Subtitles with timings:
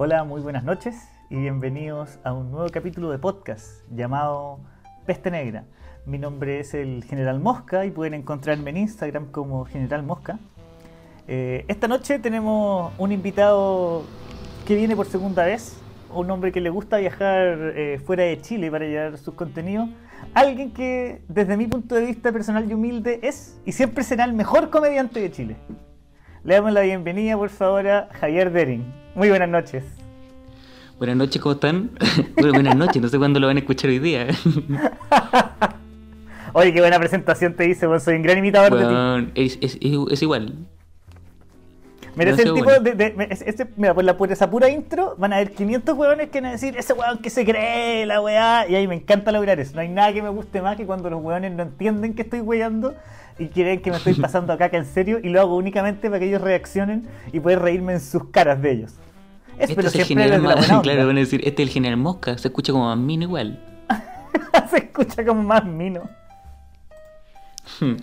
[0.00, 4.60] Hola, muy buenas noches y bienvenidos a un nuevo capítulo de podcast llamado
[5.06, 5.64] Peste Negra.
[6.06, 10.38] Mi nombre es el General Mosca y pueden encontrarme en Instagram como General Mosca.
[11.26, 14.04] Eh, esta noche tenemos un invitado
[14.68, 15.76] que viene por segunda vez,
[16.14, 19.88] un hombre que le gusta viajar eh, fuera de Chile para llevar sus contenidos.
[20.32, 24.32] Alguien que desde mi punto de vista personal y humilde es y siempre será el
[24.32, 25.56] mejor comediante de Chile.
[26.44, 29.07] Le damos la bienvenida por favor a Javier Dering.
[29.18, 29.82] Muy buenas noches.
[30.98, 31.90] Buenas noches, ¿cómo están?
[32.36, 34.28] bueno, buenas noches, no sé cuándo lo van a escuchar hoy día.
[36.52, 39.32] Oye, qué buena presentación te hice, bueno, soy un gran imitador Bueno, de ti.
[39.44, 40.54] es, es, es, es igual.
[42.14, 42.96] Mira, es demasiado el tipo bueno.
[42.96, 45.96] de, de- es- este- mira, por, la, por esa pura intro van a haber 500
[45.96, 48.66] hueones que van a decir, ese hueón que se cree, la weá.
[48.68, 49.74] Y ahí me encanta lograr eso.
[49.74, 52.40] No hay nada que me guste más que cuando los hueones no entienden que estoy
[52.40, 52.94] weando
[53.38, 56.26] y quieren que me estoy pasando acá en serio y lo hago únicamente para que
[56.28, 58.94] ellos reaccionen y poder reírme en sus caras de ellos.
[59.58, 60.80] Es, Este es el general la Mosca.
[60.82, 63.62] Claro, van a decir, este es el general Mosca, se escucha como más mino igual.
[64.70, 66.02] se escucha como más mino.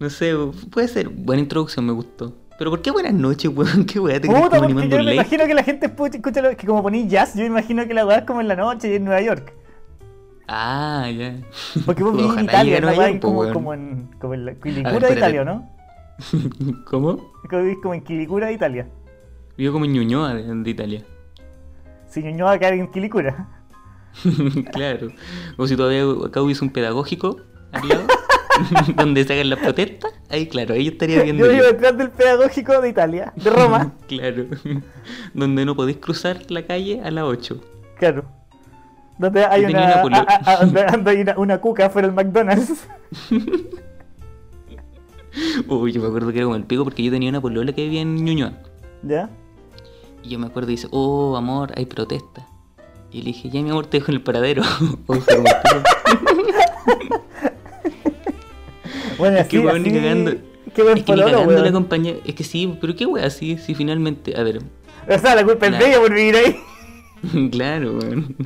[0.00, 0.32] No sé,
[0.70, 1.08] puede ser.
[1.08, 2.32] Buena introducción, me gustó.
[2.56, 3.84] Pero ¿por qué buenas noches, weón?
[3.84, 4.20] ¿Qué weá?
[4.20, 7.08] ¿Te Puta, como animando yo me imagino que la gente escucha, lo- que como ponéis
[7.10, 9.52] jazz, yo imagino que la weá es como en la noche y en Nueva York.
[10.46, 11.36] Ah, ya.
[11.84, 12.86] Porque vos vivís en Italia, llegue a ¿no?
[12.86, 13.52] Nueva Weá, York, como, weón.
[13.52, 15.14] como en, como en la A ver, Quilicura de.
[15.16, 15.68] Italia, ¿no?
[16.86, 17.16] ¿Cómo?
[17.50, 18.86] Como vivís como en Quilicura de Italia.
[19.58, 21.04] Vivo como en Ñuñoa de, de Italia.
[22.08, 23.46] Si Ñuñoa cae en Quilicura.
[24.72, 25.08] claro.
[25.58, 27.36] O si todavía acá hubiese un pedagógico
[27.72, 28.06] al lado,
[28.96, 31.56] donde se hagan las protestas, ahí claro, ahí estaría viendo Yo yo.
[31.58, 33.92] vivo detrás del pedagógico de Italia, de Roma.
[34.08, 34.46] claro.
[35.34, 37.60] donde no podéis cruzar la calle a las 8.
[37.98, 38.24] Claro.
[39.18, 42.86] Donde hay una, una polo- a- donde, hay una, una cuca fuera del McDonald's.
[45.68, 47.82] Uy, yo me acuerdo que era como el pico porque yo tenía una polola que
[47.82, 48.52] vivía en Ñuñoa.
[49.02, 49.28] ¿Ya?
[50.28, 52.46] Y yo me acuerdo y dice, oh, amor, hay protesta.
[53.10, 54.62] Y le dije, ya mi amor, te dejo en el paradero.
[59.18, 60.32] Bueno, Es así, que weón, ni cagando.
[60.74, 61.72] Qué buen Es que ni cagando la weón.
[61.72, 62.14] compañía.
[62.24, 64.38] Es que sí, pero qué wea así, si finalmente.
[64.38, 64.60] A ver,
[65.08, 67.48] O sea, la culpa es de ella por vivir ahí.
[67.50, 68.36] claro, weón.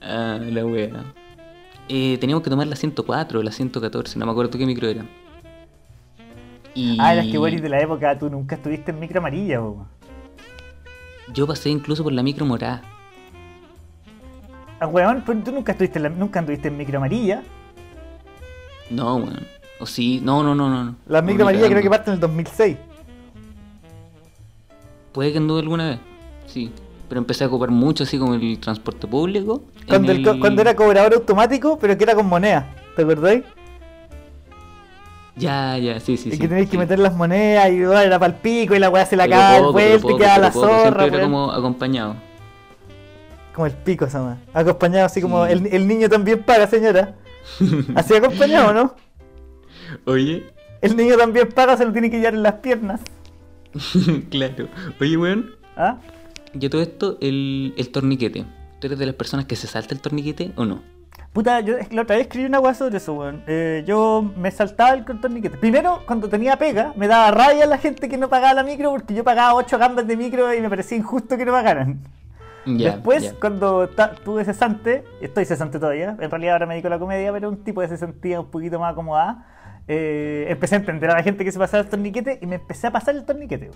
[0.00, 1.04] Ah, la wea.
[1.88, 5.04] Eh, teníamos que tomar la 104 o la 114, no me acuerdo qué micro era.
[6.74, 9.86] Y Ah, las que weón, de la época, tú nunca estuviste en micro amarilla, weón.
[11.32, 12.82] Yo pasé incluso por la micro morada.
[14.80, 17.42] Ah, weón, pero tú nunca estuviste en, la- nunca anduviste en micro amarilla.
[18.90, 19.40] No, weón.
[19.80, 20.84] O sí, no, no, no, no.
[21.06, 22.76] No, micro ni amarillas creo que parten en el 2006.
[25.12, 25.98] Puede que anduve alguna vez,
[26.46, 26.70] sí.
[27.08, 29.62] Pero empecé a ocupar mucho así como el transporte público.
[29.88, 32.74] Cuando, el el- cuando era cobrador automático, pero que era con moneda.
[32.96, 33.44] ¿Te acordáis?
[35.36, 36.38] Ya, ya, sí, sí, y sí.
[36.38, 39.04] que tenéis que meter las monedas y oh, era para el pico y la weá
[39.04, 42.16] se la cae, pero vuelta y queda la poco, zorra, Siempre era como acompañado.
[43.52, 44.38] Como el pico esa weá.
[44.54, 45.52] Acompañado así como Sí.
[45.52, 47.14] el, el niño también paga, señora.
[47.94, 48.94] Así acompañado, ¿no?
[50.04, 50.46] Oye,
[50.80, 53.00] El niño también paga, se lo tiene que llevar en las piernas.
[54.30, 54.68] claro.
[55.00, 55.98] Oye, weón, ¿Ah?
[56.54, 58.44] yo todo esto, el, el torniquete.
[58.80, 60.82] ¿Tú eres de las personas que se salta el torniquete o no?
[61.32, 63.42] Puta, yo la otra vez escribí una weá sobre eso, weón.
[63.46, 65.58] Eh, yo me saltaba el torniquete.
[65.58, 69.14] Primero, cuando tenía pega, me daba rabia la gente que no pagaba la micro porque
[69.14, 72.00] yo pagaba 8 gambas de micro y me parecía injusto que no pagaran.
[72.64, 73.88] Ya, Después, cuando
[74.24, 77.62] tuve cesante, estoy cesante todavía, en realidad ahora me dedico a la comedia, pero un
[77.62, 79.46] tipo de cesantía un poquito más acomodada,
[79.86, 82.88] eh, empecé a entender a la gente que se pasaba el torniquete y me empecé
[82.88, 83.70] a pasar el torniquete.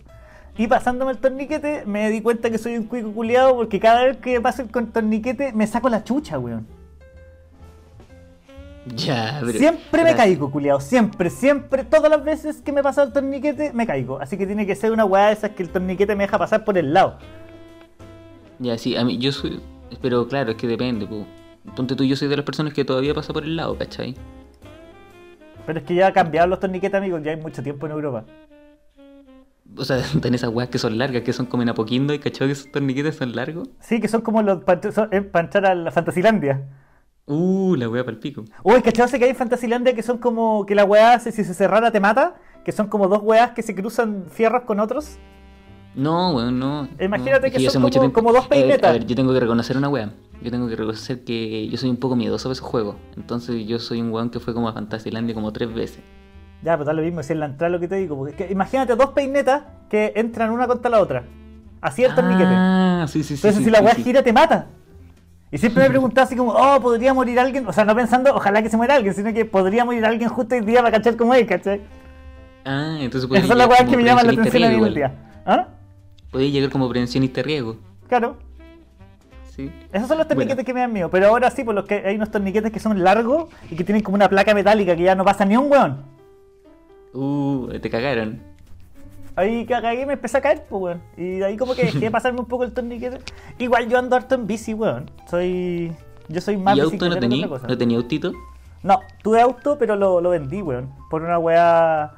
[0.58, 4.16] Y pasándome el torniquete me di cuenta que soy un cuico culiado porque cada vez
[4.16, 6.66] que paso el torniquete me saco la chucha, weón.
[8.96, 9.58] Ya, pero...
[9.58, 13.86] siempre me caigo, culiado, siempre, siempre, todas las veces que me pasa el torniquete me
[13.86, 14.20] caigo.
[14.20, 16.64] Así que tiene que ser una weá de esas que el torniquete me deja pasar
[16.64, 17.18] por el lado.
[18.58, 19.60] Ya, sí, a mí, yo soy...
[20.00, 21.26] Pero claro, es que depende, po.
[21.74, 24.14] Ponte tú, yo soy de las personas que todavía pasa por el lado, ¿cachai?
[25.66, 28.24] Pero es que ya cambiaron los torniquetes, amigos, ya hay mucho tiempo en Europa.
[29.76, 32.48] O sea, tenés esas weas que son largas, que son como en Apoquindo, y cachai
[32.48, 33.68] que esos torniquetes son largos.
[33.80, 34.80] Sí, que son como los para
[35.42, 36.62] entrar a la Fantasilandia.
[37.32, 38.44] Uh, la wea para el pico.
[38.64, 39.08] Uy, ¿cachado?
[39.08, 42.00] Sé que hay en Fantasilandia que son como que la weá, si se cerrara te
[42.00, 42.34] mata,
[42.64, 45.16] que son como dos weás que se cruzan fierros con otros.
[45.94, 46.88] No, weón, no.
[47.00, 47.52] Imagínate no.
[47.56, 48.90] Que son como- tiempo- como dos A ver, peinetas.
[48.90, 50.10] A ver, yo tengo que reconocer una wea.
[50.42, 52.96] Yo tengo que reconocer que yo soy un poco miedoso a esos juegos.
[53.16, 56.00] Entonces yo soy un weón que fue como a Fantasilandia como tres veces.
[56.62, 58.16] Ya, pero da lo mismo, si es la entrada lo que te digo.
[58.16, 61.24] Porque es que imagínate dos peinetas que entran una contra la otra.
[61.80, 62.50] Así el torniquete.
[62.52, 63.46] Ah, sí, sí, sí.
[63.46, 64.66] Entonces sí, si la weá gira te mata.
[65.52, 67.66] Y siempre me preguntaba así como, oh, podría morir alguien.
[67.66, 70.54] O sea, no pensando, ojalá que se muera alguien, sino que podría morir alguien justo
[70.54, 71.80] hoy día para cachar como es, ¿cachai?
[72.64, 75.14] Ah, entonces Esas son las weas que me llaman la atención a mí el día.
[75.44, 75.68] ¿Ah?
[76.30, 77.76] Podéis llegar como prevencionista riesgo.
[78.08, 78.36] Claro.
[79.56, 79.72] Sí.
[79.92, 81.10] Esos son los torniquetes que me dan miedo.
[81.10, 84.02] Pero ahora sí, por los que hay unos torniquetes que son largos y que tienen
[84.02, 86.04] como una placa metálica que ya no pasa ni un weón.
[87.12, 88.49] Uh, te cagaron.
[89.40, 91.02] Ahí cagué y me empecé a caer, pues weón.
[91.16, 93.18] Y de ahí como que dejé de pasarme un poco el torniquete.
[93.58, 95.10] Igual yo ando harto en bici, weón.
[95.28, 95.92] Soy.
[96.28, 97.46] Yo soy más ¿Y auto no tenía?
[97.46, 98.32] ¿No tenía autito?
[98.82, 100.90] No, tuve auto, pero lo, lo vendí, weón.
[101.10, 102.12] Por una weá.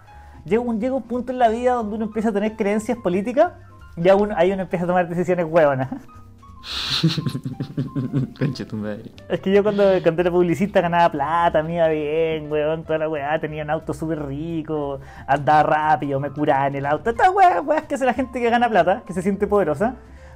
[0.45, 3.53] Llega un, llega un punto en la vida donde uno empieza a tener creencias políticas
[3.97, 5.89] y aún ahí uno empieza a tomar decisiones huevonas.
[8.38, 9.03] Concha tu madre.
[9.29, 13.09] Es que yo cuando, cuando era publicista ganaba plata, me iba bien, weón, toda la
[13.09, 17.11] weá, tenía un auto súper rico, andaba rápido, me curaba en el auto.
[17.11, 19.94] Estas weas, weas que hace la gente que gana plata, que se siente poderosa.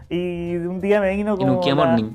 [0.09, 1.53] Y un día me vino En como.
[1.55, 2.11] un Kia la- Morning.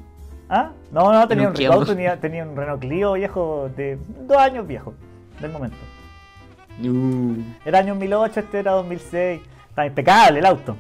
[0.49, 0.71] ¿Ah?
[0.91, 3.97] No, no, tenía En un un tenía, tenía un Renault Clio viejo de
[4.27, 4.93] dos años viejo,
[5.39, 5.77] del momento.
[6.83, 9.41] Uh, Era año 2008, este era 2006.
[9.69, 10.75] Estaba impecable el auto.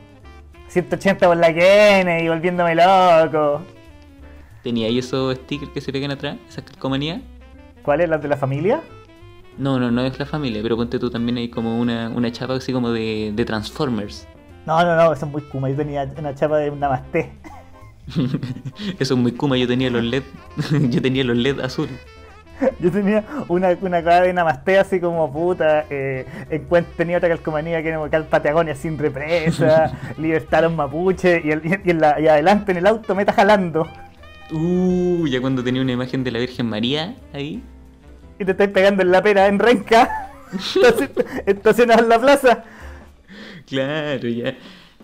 [0.71, 3.61] 180 por la Kennedy, volviéndome loco.
[4.63, 6.37] ¿Tenía ahí esos stickers que se pegan atrás?
[6.47, 7.21] ¿Esas calcomanías?
[7.83, 8.81] ¿Cuál es la de la familia?
[9.57, 12.53] No, no, no es la familia, pero ponte tú también hay como una, una chapa
[12.55, 14.25] así como de, de Transformers.
[14.65, 15.69] No, no, no, eso es muy kuma.
[15.69, 17.33] Yo tenía una chapa de un Namaste.
[18.99, 20.23] Eso es muy kuma, yo tenía los LED,
[20.89, 21.87] yo tenía los LED azul.
[22.79, 25.85] Yo tenía una, una cara de Namaste así como puta.
[25.89, 26.25] Eh,
[26.97, 31.89] tenía otra calcomanía que era como Cal Patagonia sin represa, Libertaron Mapuche y, el- y
[31.89, 33.87] en la- y adelante en el auto me está jalando.
[34.51, 37.63] Uh, ya cuando tenía una imagen de la Virgen María ahí.
[38.39, 40.31] Y te estáis pegando en la pera en Renca.
[41.45, 42.63] Estacionado en la plaza.
[43.67, 44.55] Claro, ya.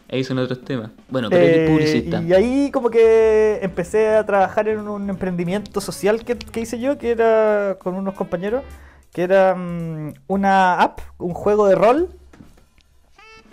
[0.10, 0.92] Ahí son otros temas.
[1.10, 2.22] Bueno, pero Eh, publicista.
[2.22, 6.98] y ahí como que empecé a trabajar en un emprendimiento social que, que hice yo,
[6.98, 8.64] que era con unos compañeros,
[9.12, 12.10] que era mm, una app, un juego de rol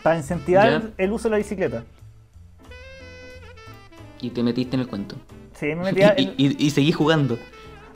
[0.05, 0.91] para incentivar Ya.
[0.99, 1.83] el uso de la bicicleta.
[4.21, 5.17] Y te metiste en el cuento.
[5.55, 7.37] Sí, me metía y, y- y seguí jugando.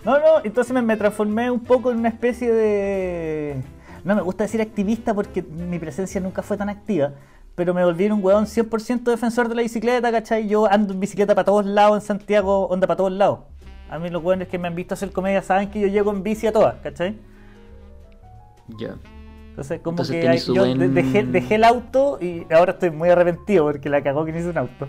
[0.05, 3.62] No, no, entonces me, me transformé un poco en una especie de...
[4.05, 7.12] No me gusta decir activista porque mi presencia nunca fue tan activa,
[7.58, 10.49] pero me volví un weón 100% defensor de la bicicleta, ¿cachai?
[10.49, 13.40] Yo ando en bicicleta para todos lados en Santiago, onda para todos lados.
[13.90, 16.22] A mí los weones que me han visto hacer comedia saben que yo llego en
[16.22, 17.16] bici a todas, ¿cachai?
[18.78, 18.94] Ya.
[19.50, 22.90] Entonces como Entonces que hay- yo buen- de- dejé, dejé el auto y ahora estoy
[22.93, 24.87] muy arrepentido porque la cagó que no hice un auto.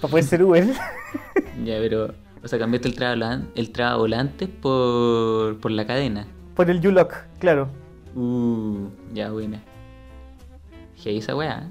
[0.00, 0.64] Para poder ser Uber.
[1.64, 2.14] Ya, pero.
[2.42, 6.26] O sea, cambiaste el traba, el traba volante por, por la cadena.
[6.56, 7.68] Por el U-Lock, claro.
[8.16, 9.60] Uh, ya, buena.
[11.02, 11.68] ¿Qué esa weá?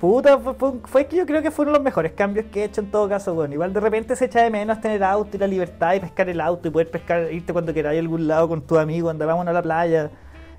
[0.00, 0.54] Puta, fue,
[0.84, 3.34] fue- que yo creo que fueron los mejores cambios que he hecho en todo caso,
[3.34, 3.52] bueno.
[3.52, 6.40] Igual de repente se echa de menos tener auto y la libertad y pescar el
[6.40, 9.50] auto y poder pescar, irte cuando queráis a algún lado con tus amigos, andar vámonos
[9.50, 10.10] a la playa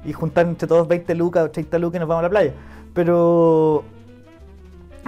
[0.05, 2.53] y juntar entre todos 20 lucas o 30 lucas y nos vamos a la playa.
[2.93, 3.83] Pero,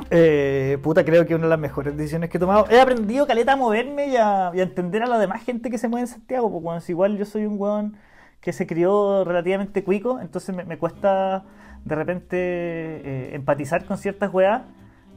[0.10, 2.66] eh, puta, creo que una de las mejores decisiones que he tomado.
[2.72, 5.78] He aprendido, caleta, a moverme y a, y a entender a la demás gente que
[5.78, 7.98] se mueve en Santiago, porque igual yo soy un weón
[8.42, 11.44] que se crió relativamente cuico, entonces me cuesta
[11.86, 14.62] de repente eh, empatizar con ciertas weas.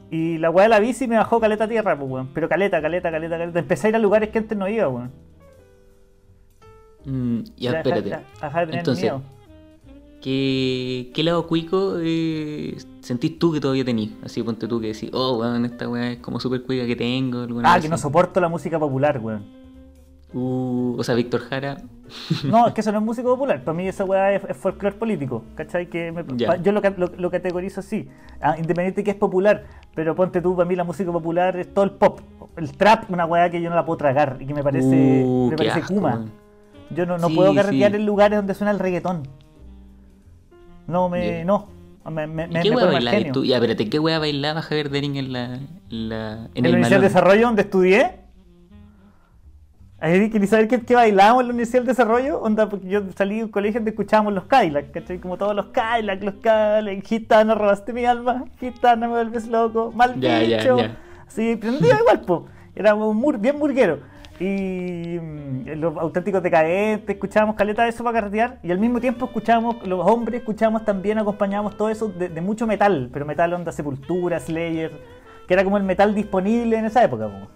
[0.09, 2.29] Y la wea de la bici me bajó caleta a tierra, pues weón.
[2.33, 3.59] Pero caleta, caleta, caleta, caleta.
[3.59, 5.11] Empecé a ir a lugares que antes no iba, weón.
[7.05, 8.09] Mm, ya, Deja- espérate.
[8.09, 9.21] de tener Entonces, miedo.
[10.21, 14.11] ¿qué, ¿qué lado cuico eh, sentís tú que todavía tenís?
[14.23, 17.45] Así ponte tú que decís, oh, weón, esta weá es como súper cuica que tengo.
[17.63, 19.43] Ah, vez que no soporto la música popular, weón.
[20.33, 21.77] Uh, o sea, Víctor Jara.
[22.45, 23.63] No, es que eso no es música popular.
[23.65, 25.43] Para mí esa weá es, es folclore político.
[25.55, 25.87] ¿Cachai?
[25.89, 28.07] Que me- pa- yo lo, lo- lo categorizo así.
[28.41, 29.65] Ah, independiente que es popular.
[29.93, 32.21] Pero ponte tú, para mí la música popular es todo el pop.
[32.55, 35.49] El trap, una weá que yo no la puedo tragar y que me parece, Uh,
[35.49, 36.25] me parece asco, kuma.
[36.91, 37.97] Yo no, no Sí, puedo carretear sí.
[37.97, 39.23] en lugares donde suena el reggaetón.
[40.87, 41.43] No, me.
[41.45, 41.67] No.
[42.09, 43.43] Me, me, ¿Y me, qué me bailabas tú?
[43.43, 45.55] Ya, espérate, ¿qué weá bailaba Javier Dering en la.
[45.89, 47.07] En, la, en ¿En el Universidad de?
[47.07, 48.19] Desarrollo donde estudié?
[49.99, 52.39] Ahí quería saber qué, qué bailábamos en la Universidad del Desarrollo.
[52.39, 55.17] Onda, porque yo salí de un colegio donde escuchábamos los Cadillac, ¿cachai?
[55.19, 60.19] Como todos los Cadillac, los Cadillac, gitana, robaste mi alma, gitana, me vuelves loco, mal
[60.19, 60.77] Ya, ya, bicho.
[60.77, 60.97] ya.
[61.27, 62.45] Así, prendía igual, po.
[62.75, 63.99] Era mur- bien burguero.
[64.39, 68.59] Y mm, los auténticos decadentes, escuchábamos caleta de eso para carretear.
[68.61, 72.67] Y al mismo tiempo escuchábamos, los hombres escuchábamos también, acompañábamos todo eso de, de mucho
[72.67, 73.09] metal.
[73.11, 74.91] Pero metal onda Sepultura, Slayer,
[75.47, 77.47] que era como el metal disponible en esa época, po.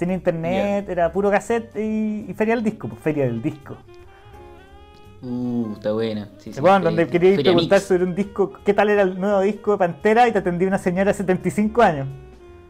[0.00, 3.76] Sin internet, era puro cassette y, y feria del disco, pues feria del disco.
[5.22, 6.28] Uh, está buena.
[6.38, 7.86] Sí, sí, Bueno, donde querías Feria preguntar Mix.
[7.88, 10.78] sobre un disco, qué tal era el nuevo disco de Pantera y te atendía una
[10.78, 12.08] señora de 75 años.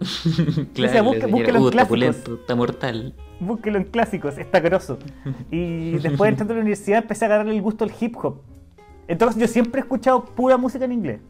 [0.75, 1.88] claro, decía, busque- la señora, búsquelo en clásicos.
[1.88, 3.14] pulento, está mortal.
[3.38, 4.99] Búsquelo en clásicos, está grosso.
[5.52, 8.40] Y después entrando a la universidad empecé a agarrarle el gusto al hip hop.
[9.06, 11.20] Entonces yo siempre he escuchado pura música en inglés.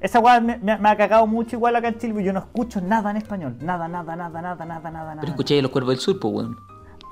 [0.00, 2.38] Esa weá me, me- me ha cagado mucho igual acá en Chile, porque yo no
[2.40, 3.56] escucho nada en español.
[3.60, 5.16] Nada, nada, nada, nada, nada, nada.
[5.20, 6.56] Pero escuché los cuervos del sur, pues, weón.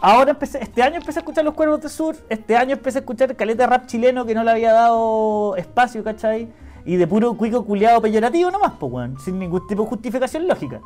[0.01, 3.01] Ahora empecé, este año empecé a escuchar Los Cuervos del Sur, este año empecé a
[3.01, 6.49] escuchar caleta rap chileno que no le había dado espacio, ¿cachai?
[6.87, 10.81] Y de puro cuico culiado peyorativo nomás, pues weón, sin ningún tipo de justificación lógica.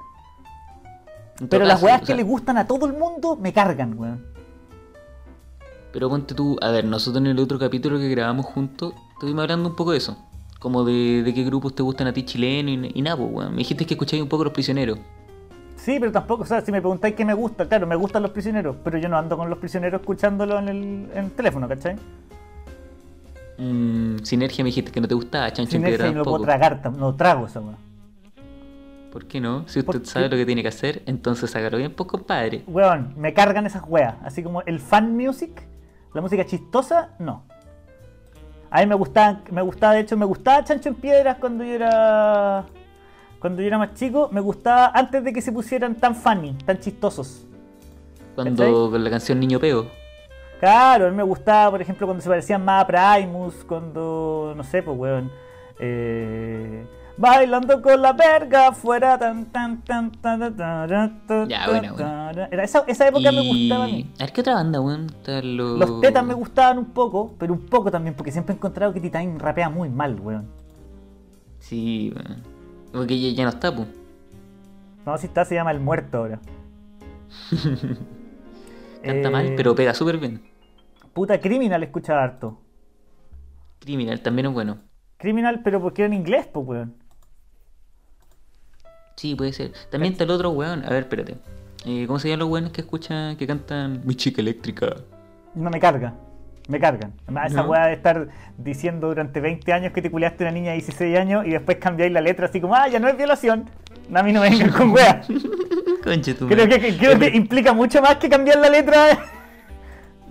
[1.51, 4.25] Pero las weas o que le gustan a todo el mundo me cargan, weón.
[5.93, 9.69] Pero ponte tú, a ver, nosotros en el otro capítulo que grabamos juntos, estuvimos hablando
[9.69, 10.17] un poco de eso.
[10.63, 13.51] Como de, de qué grupos te gustan a ti chileno y, y nada, pues, weón.
[13.51, 14.97] Me dijiste que escucháis un poco Los Prisioneros.
[15.75, 18.31] Sí, pero tampoco, o sea, si me preguntáis qué me gusta, claro, me gustan los
[18.31, 21.97] prisioneros, pero yo no ando con los prisioneros escuchándolo en el, en el teléfono, ¿cachai?
[23.59, 26.25] Mm, Sinergia me dijiste que no te gustaba, Chancho en Sin Piedra ese no lo
[26.25, 27.75] puedo tragar, no trago esa weá.
[29.13, 29.65] ¿Por qué no?
[29.67, 30.13] Si ¿Por usted qué?
[30.13, 32.63] sabe lo que tiene que hacer, entonces hágalo bien, pues, compadre.
[32.69, 34.15] Weón, me cargan esas weas.
[34.23, 35.67] Así como el fan music,
[36.15, 37.43] la música chistosa, no.
[38.75, 41.75] A mí me gustaba, me gustaba, de hecho, me gustaba Chancho en Piedras cuando yo
[41.75, 42.65] era.
[43.39, 46.79] Cuando yo era más chico, me gustaba antes de que se pusieran tan funny, tan
[46.79, 47.45] chistosos.
[48.35, 49.91] Cuando la canción Niño Peo.
[50.59, 54.65] Claro, a mí me gustaba, por ejemplo, cuando se parecían más a Primus, cuando, no
[54.65, 55.31] sé, pues, weón.
[55.79, 56.87] eh,
[57.23, 62.49] Bailando con la verga fuera tan tan tan tan Ya, bueno, bueno.
[62.51, 63.37] Era esa, esa época y...
[63.37, 64.11] me gustaba a mí.
[64.19, 65.07] Ver qué otra banda, weón.
[65.45, 65.77] Lo...
[65.77, 69.01] Los tetas me gustaban un poco, pero un poco también, porque siempre he encontrado que
[69.01, 70.49] T-Time rapea muy mal, weón.
[71.61, 72.43] Sí, weón.
[72.93, 73.87] Porque ya, ya no está, pues.
[75.07, 76.41] No, si está, se llama El Muerto ahora.
[79.05, 79.31] Canta eh...
[79.31, 80.43] mal, pero pega súper bien.
[81.13, 82.59] Puta Criminal escucha harto.
[83.79, 84.79] Criminal también es bueno.
[85.19, 87.02] Criminal, pero porque era en inglés, pues, weón.
[89.23, 89.71] Sí, puede ser.
[89.89, 90.85] También está el otro weón.
[90.85, 91.37] A ver, espérate.
[91.87, 94.97] Eh, ¿Cómo se llaman los weones que escuchan, que cantan Mi chica eléctrica?
[95.55, 96.13] No me carga.
[96.67, 97.13] Me cargan.
[97.27, 97.69] Además, Esa No.
[97.71, 98.27] weá de estar
[98.59, 101.77] diciendo durante 20 años que te culiaste a una niña de 16 años y después
[101.79, 103.71] cambiáis la letra así como, ah, ya no es violación.
[104.09, 105.23] No, a mí no me vengan con weá.
[106.03, 109.07] Conche tu Creo que, que- creo que implica mucho más que cambiar la letra.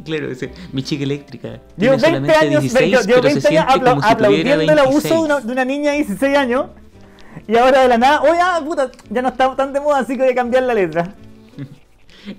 [0.04, 1.48] Claro, ese, mi chica eléctrica.
[1.78, 5.08] Llevo Tiene 20 solamente años, 16, yo- llevo pero se 20 años aplaudiendo el abuso
[5.08, 5.20] de 26.
[5.22, 6.66] una, de una niña de 16 años
[7.48, 10.16] y ahora de la nada, oye, ah, puta, ya no estamos tan de moda, así
[10.16, 11.16] que voy a cambiar la letra.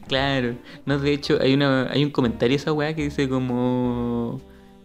[0.07, 0.55] Claro.
[0.87, 4.41] No, de hecho, hay una hay un comentario de esa weá que dice como...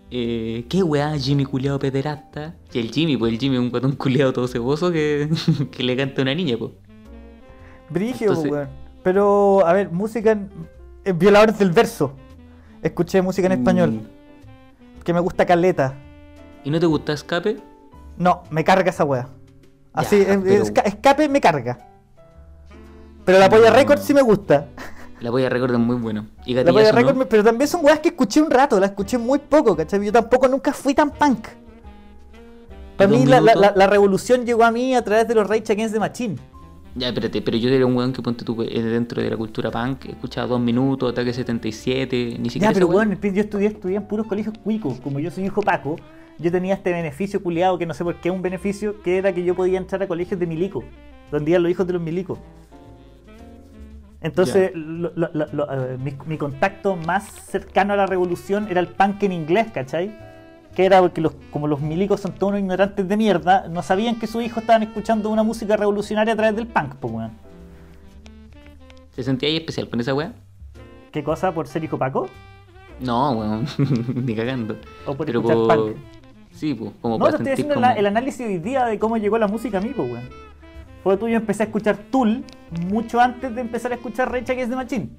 [0.09, 2.55] Eh, ¿Qué weá, Jimmy culeado pederasta?
[2.73, 5.29] Y el Jimmy, pues el Jimmy es un guatón culeado todo ceboso que,
[5.71, 6.71] que le canta a una niña, pues.
[7.89, 8.69] Brigio, Entonces- weón.
[9.03, 10.49] Pero, a ver, música en,
[11.05, 12.13] en Violadores del Verso.
[12.81, 13.91] Escuché música en español.
[13.91, 15.03] Mm.
[15.03, 15.93] Que me gusta caleta.
[16.63, 17.57] ¿Y no te gusta Escape?
[18.17, 19.29] No, me carga esa wea.
[19.97, 21.77] Así, Ya, es- pero- esca- escape me carga.
[23.25, 23.75] Pero la Polla No.
[23.75, 24.67] Record sí me gusta.
[25.19, 26.27] La voy a recordar muy bueno.
[26.45, 27.19] Y La Polla Record, ¿no?
[27.21, 30.03] me- pero también son weas que escuché un rato, la escuché muy poco, ¿cachai?
[30.05, 31.47] Yo tampoco nunca fui tan punk.
[32.95, 35.99] Para mí la, la- revolución llegó a mí a través de los Rage Against the
[35.99, 36.35] Machine.
[36.95, 39.69] Ya, espérate, pero yo era un weón que ponte tú eh, dentro de la cultura
[39.69, 43.05] punk, escuchaba dos minutos, ataque 77, ni siquiera Ya, pero weá.
[43.05, 44.99] bueno, yo estudié, estudié en puros colegios cuicos.
[45.01, 45.97] Como yo soy hijo Paco,
[46.39, 49.43] yo tenía este beneficio culiado que no sé por qué un beneficio, que era que
[49.43, 50.83] yo podía entrar a colegios de milico,
[51.31, 52.39] donde iban los hijos de los milicos.
[54.21, 58.79] Entonces, lo- lo- lo- lo- eh, mi, mi contacto más cercano a la revolución era
[58.79, 60.15] el punk en inglés, ¿cachai?
[60.75, 64.19] Que era porque los, como los milicos son todos unos ignorantes de mierda, no sabían
[64.19, 67.31] que sus hijos estaban escuchando una música revolucionaria a través del punk, pues weón.
[69.15, 70.33] ¿Se sentía ahí especial con esa weá?
[71.11, 71.51] ¿Qué cosa?
[71.53, 72.27] ¿Por ser hijo Paco?
[72.99, 73.67] No, weón,
[74.25, 74.75] ni cagando.
[75.05, 75.93] ¿O por pero escuchar por...
[75.93, 75.97] punk?
[76.57, 77.85] Sí, pues, como No, te estoy haciendo como...
[77.85, 80.27] la- el análisis hoy día de cómo llegó la música a mí, pues, weón.
[81.03, 82.43] Fue tú, yo empecé a escuchar Tool
[82.87, 85.09] mucho antes de empezar a escuchar Rage Against the Machine.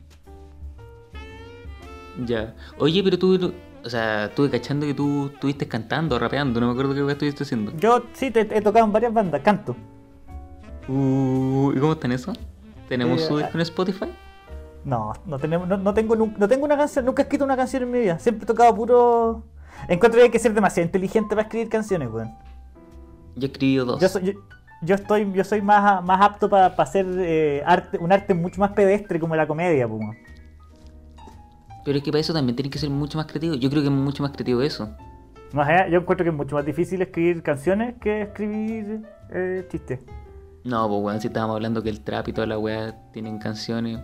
[2.26, 2.54] Ya.
[2.78, 3.52] Oye, pero tú...
[3.85, 7.73] O sea, estuve cachando que tú estuviste cantando, rapeando, no me acuerdo qué estuviste haciendo.
[7.78, 9.76] Yo sí te he tocado en varias bandas, canto.
[10.88, 12.33] Uh, ¿Y cómo está en eso?
[12.88, 13.57] ¿Tenemos Eh, su disco ah.
[13.57, 14.07] en Spotify?
[14.85, 17.85] No, no tenemos, no, no tengo no tengo una canción, nunca he escrito una canción
[17.85, 18.18] en mi vida.
[18.18, 19.45] Siempre he tocado puro.
[19.87, 22.35] Encuentro que hay que ser demasiado inteligente para escribir canciones, weón.
[23.37, 24.00] Yo he escribido dos.
[24.00, 24.32] Yo soy, yo,
[24.82, 28.73] yo estoy, yo soy más, más apto para hacer eh, arte, un arte mucho más
[28.73, 30.16] pedestre como la comedia, weón.
[31.85, 33.54] Pero es que para eso también tienes que ser mucho más creativo.
[33.54, 34.94] Yo creo que es mucho más creativo eso.
[35.52, 40.00] No sé, yo encuentro que es mucho más difícil escribir canciones que escribir eh, chistes.
[40.64, 44.00] No, pues weón, si estábamos hablando que el trap y toda la weá tienen canciones.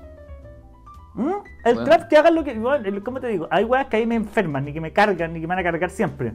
[1.15, 1.31] ¿Mm?
[1.65, 1.85] El Bueno.
[1.85, 2.59] trap que hagan lo que.
[2.59, 3.47] bueno, el- ¿Cómo te digo?
[3.51, 5.63] Hay weas que ahí me enferman, ni que me cargan, ni que me van a
[5.71, 6.35] cargar siempre.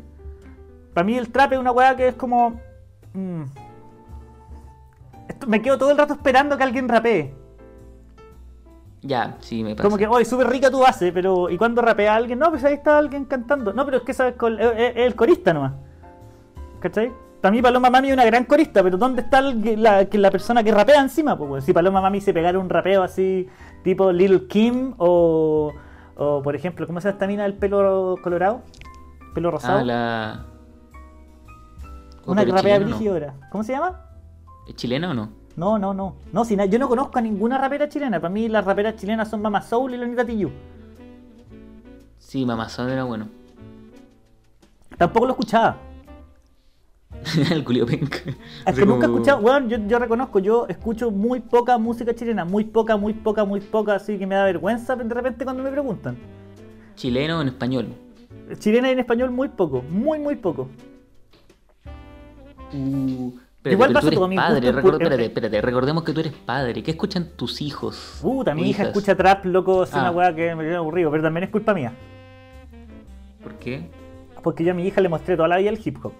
[0.93, 2.59] Para mí el trap es una wea que es como.
[3.13, 3.43] mm,
[5.27, 7.33] esto- me quedo todo el rato esperando que alguien rapee.
[9.01, 9.83] Ya, sí, me pasa.
[9.83, 11.49] Como que, oye, súper rica tu base, pero.
[11.49, 12.37] ¿Y cuando rapea alguien?
[12.39, 13.71] No, pues ahí está alguien cantando.
[13.73, 15.73] No, pero es que sabes, es, es- es el corista nomás.
[16.79, 17.11] ¿Cachai?
[17.41, 20.63] Para mí Paloma Mami es una gran corista, pero ¿dónde está el- la, la persona
[20.63, 21.37] que rapea encima?
[21.37, 23.47] Pues, si Paloma Mami se pegara un rapeo así,
[23.83, 25.71] tipo Lil Kim o,
[26.17, 28.61] o por ejemplo, ¿cómo se llama esta mina del pelo colorado?
[29.33, 29.79] Pelo rosado.
[29.79, 30.45] Ah, la.
[32.25, 32.79] Oh, una que rapea.
[33.51, 34.01] ¿Cómo se llama?
[34.67, 35.29] ¿Es chilena o no?
[35.55, 36.15] No, no, no.
[36.31, 38.19] No, si yo no conozco a ninguna rapera chilena.
[38.19, 40.49] Para mí las raperas chilenas son Mama Soul y Lonita Tiyu.
[42.17, 43.27] Sí, Mamazón era bueno.
[44.97, 45.77] Tampoco lo escuchaba.
[47.51, 48.19] el culio penca.
[48.65, 52.45] Es que nunca he escuchado, bueno, yo, yo reconozco, yo escucho muy poca música chilena,
[52.45, 55.71] muy poca, muy poca, muy poca, así que me da vergüenza de repente cuando me
[55.71, 56.17] preguntan.
[56.95, 57.87] Chileno o en español.
[58.57, 60.69] Chilena y en español muy poco, muy, muy poco.
[62.73, 64.69] Uh, espérate, Igual pero pasa tú eres todo, mi padre.
[64.69, 65.61] espérate, espérate.
[65.61, 66.83] Recordemos que tú eres padre.
[66.83, 68.19] ¿Qué escuchan tus hijos?
[68.21, 68.87] Puta, mi o hija hijas?
[68.87, 70.11] escucha trap, loco, es una Ah.
[70.11, 71.93] weá que me tiene aburrido, pero también es culpa mía.
[73.43, 73.89] ¿Por qué?
[74.43, 76.13] Porque yo a mi hija le mostré toda la vida el hip hop.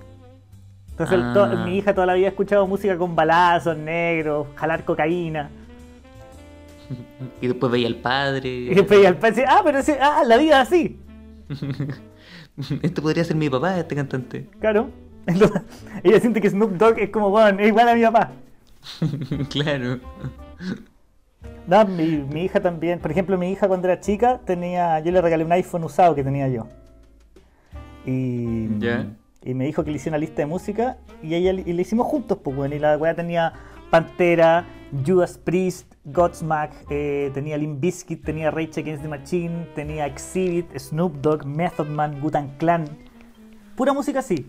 [0.99, 1.33] Entonces Ah.
[1.33, 5.49] to- mi hija toda la vida ha escuchado música con balazos negros, jalar cocaína.
[7.41, 8.49] Y después veía al padre.
[8.49, 10.99] Y después al padre ah, pero ese- ah, la vida es así.
[12.81, 14.47] este podría ser mi papá, este cantante.
[14.59, 14.89] Claro.
[15.25, 15.61] Entonces,
[16.03, 18.31] ella siente que Snoop Dogg es como, bueno, es igual a mi papá.
[19.49, 19.99] claro.
[21.67, 25.21] No, mi, mi hija también, por ejemplo, mi hija cuando era chica tenía, yo le
[25.21, 26.67] regalé un iPhone usado que tenía yo.
[28.05, 29.05] Y, Ya.
[29.43, 32.08] Y me dijo que le hice una lista de música y ella y le hicimos
[32.08, 33.53] juntos, pues bueno, y la weá tenía
[33.89, 34.65] Pantera,
[35.05, 41.15] Judas Priest, Godsmack, eh, tenía Limp Bizkit, tenía Rage Against the Machine, tenía Exhibit, Snoop
[41.22, 42.86] Dogg, Method Man, Gutan Clan.
[43.75, 44.48] Pura música así.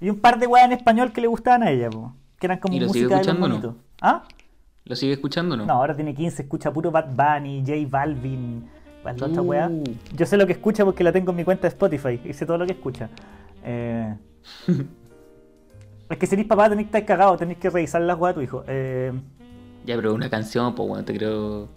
[0.00, 2.58] Y un par de weas en español que le gustaban a ella, po, que eran
[2.58, 3.76] como ¿Y lo sigue música de los escuchando no?
[4.00, 4.24] ¿Ah?
[4.84, 5.66] ¿Lo sigue escuchando o no?
[5.66, 8.68] No, ahora tiene 15, escucha puro Bad Bunny, J Balvin,
[9.02, 9.84] ¿cuál otra Uh.
[10.14, 12.46] Yo sé lo que escucha porque la tengo en mi cuenta de Spotify y sé
[12.46, 13.08] todo lo que escucha.
[13.66, 14.16] Eh,
[16.10, 18.40] es que si eres papá tenéis que estar cagado, tenéis que revisar las weas de
[18.40, 18.64] tu hijo.
[18.68, 19.12] Eh,
[19.84, 21.68] Ya, pero una canción, pues bueno, te creo.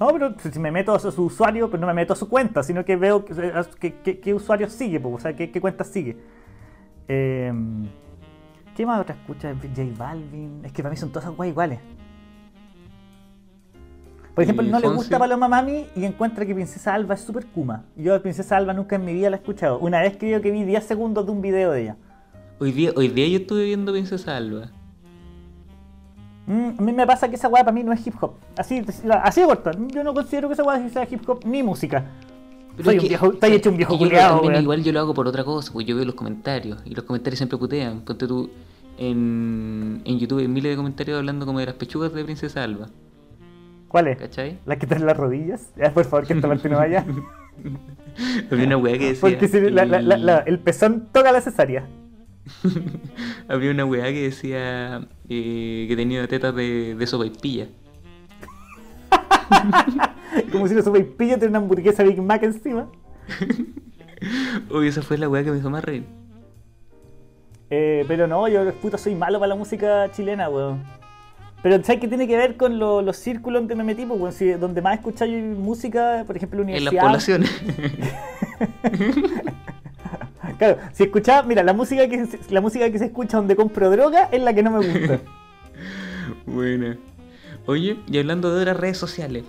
[0.00, 2.28] no, pero si me meto a su, su usuario, pero no me meto a su
[2.28, 6.16] cuenta, sino que veo que- qué usuario sigue, po, o sea, qué, cuenta sigue.
[7.08, 7.52] Eh,
[8.76, 9.52] ¿Qué más otra escucha?
[9.54, 10.60] J Balvin.
[10.64, 11.80] Es que para mí son todas esas weas iguales.
[14.38, 17.44] Por ejemplo, ¿Y no le gusta Paloma Mami y encuentra que Princesa Alba es súper
[17.46, 17.82] kuma.
[17.96, 19.80] Yo a Princesa Alba nunca en mi vida la he escuchado.
[19.80, 21.96] Una vez creo que vi 10 segundos de un video de ella.
[22.60, 24.70] Hoy día, hoy día yo estuve viendo Princesa Alba.
[26.46, 28.34] Mm, a mí me pasa que esa weá para mí no es hip hop.
[28.56, 28.80] Así,
[29.24, 29.72] así de corto.
[29.88, 32.04] Yo no considero que esa weá sea hip hop ni música.
[32.76, 34.54] Pero Soy un viejo, estoy hecho un viejo weón.
[34.62, 36.78] Igual yo lo hago por otra cosa, pues yo veo los comentarios.
[36.84, 38.02] Y los comentarios siempre putean.
[38.02, 38.48] Ponte tú
[38.98, 42.88] en, en YouTube hay miles de comentarios hablando como de las pechugas de Princesa Alba.
[43.88, 44.18] ¿Cuál es?
[44.18, 44.58] ¿Cachai?
[44.66, 45.70] ¿La que las rodillas?
[45.76, 47.04] Ya, por favor, que esta parte no vaya.
[48.50, 49.20] Había una weá que decía.
[49.20, 51.86] Porque si la- la- la- el- la- pezón toca la cesárea.
[53.48, 57.68] Había una weá que decía eh, que tenía tetas de, de sopa y pilla.
[60.52, 62.88] Como si supe pillo tiene una hamburguesa Big Mac encima.
[64.70, 66.04] Uy, esa fue la weá que me hizo más reír.
[67.70, 70.82] Eh, pero no, yo puta soy malo para la música chilena, weón.
[71.62, 74.06] Pero ¿sabes qué tiene que ver con lo- los círculos donde me metí?
[74.06, 74.34] Pues?
[74.36, 77.02] Si- donde más escucháis música, por ejemplo, En las universidad.
[77.02, 77.50] poblaciones.
[80.58, 83.90] Claro, si escuchaba, mira, la música que se- la música que se escucha donde compro
[83.90, 85.20] droga es la que no me gusta.
[86.46, 86.96] Buena.
[87.66, 89.44] Oye, y hablando de otras redes sociales,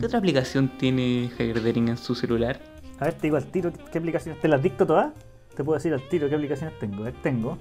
[0.00, 2.60] ¿qué otra aplicación tiene Javier Dering en su celular?
[2.98, 4.40] A ver, te digo al tiro qué, qué aplicaciones.
[4.40, 5.12] ¿Te las dicto todas?
[5.54, 7.02] Te puedo decir al tiro qué aplicaciones tengo.
[7.02, 7.56] A ver, tengo.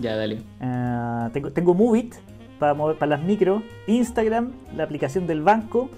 [0.00, 0.40] Ya, dale.
[0.60, 2.14] Ah, tengo, tengo Movit
[2.58, 5.90] para, mover, para las micro, Instagram, la aplicación del banco,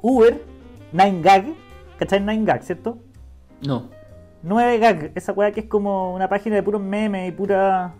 [0.00, 0.42] Uber,
[0.92, 1.54] 9gag,
[1.98, 2.98] ¿cachai 9gag, cierto?
[3.66, 3.88] No.
[4.44, 7.94] 9gag, esa weá que es como una página de puros memes y pura.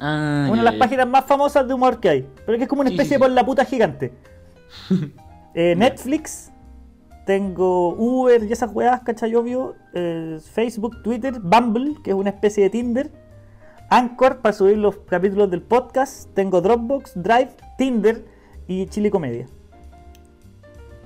[0.00, 0.78] Ah, una de las ya.
[0.80, 3.14] páginas más famosas de humor que hay, pero que es como una Sí, especie sí,
[3.14, 3.22] de sí.
[3.22, 4.12] por la puta gigante.
[5.56, 6.50] Eh, Netflix,
[7.24, 9.32] tengo Uber y esas weas, ¿cachai?
[9.36, 9.76] Obvio.
[9.92, 13.12] eh, Facebook, Twitter, Bumble, que es una especie de Tinder.
[13.90, 16.32] Anchor para subir los capítulos del podcast.
[16.34, 18.24] Tengo Dropbox, Drive, Tinder
[18.66, 19.46] y Chile Comedia.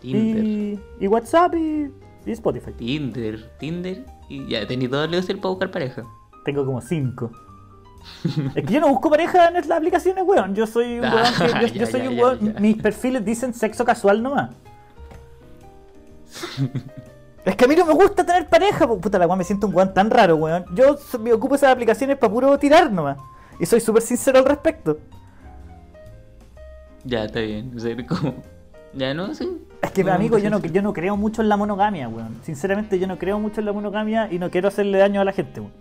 [0.00, 0.44] Tinder.
[0.44, 1.90] Y, y WhatsApp y,
[2.24, 2.72] y Spotify.
[2.72, 3.50] Tinder.
[3.58, 4.04] Tinder.
[4.28, 6.04] Y ya, tenéis todo el para buscar pareja.
[6.44, 7.30] Tengo como 5.
[8.54, 10.54] es que yo no busco pareja en las aplicaciones, weón.
[10.54, 11.78] Yo soy un Ah, weón que.
[11.78, 12.54] Yo, soy ya, un weón.
[12.54, 12.60] ya.
[12.60, 14.50] Mis perfiles dicen sexo casual nomás.
[17.48, 18.98] es que a mí no me gusta tener pareja, po.
[18.98, 20.64] puta la weón, me siento un weón tan raro, weón.
[20.74, 23.18] Yo me ocupo esas aplicaciones para puro tirar nomás.
[23.58, 24.98] Y soy súper sincero al respecto.
[27.04, 27.72] Ya, está bien.
[27.76, 28.34] O sea, como...
[28.92, 29.48] Ya, no, sí.
[29.82, 32.38] Es que, No, amigo, yo no, yo no creo mucho en la monogamia, weón.
[32.42, 35.32] Sinceramente, yo no creo mucho en la monogamia y no quiero hacerle daño a la
[35.32, 35.72] gente, weón.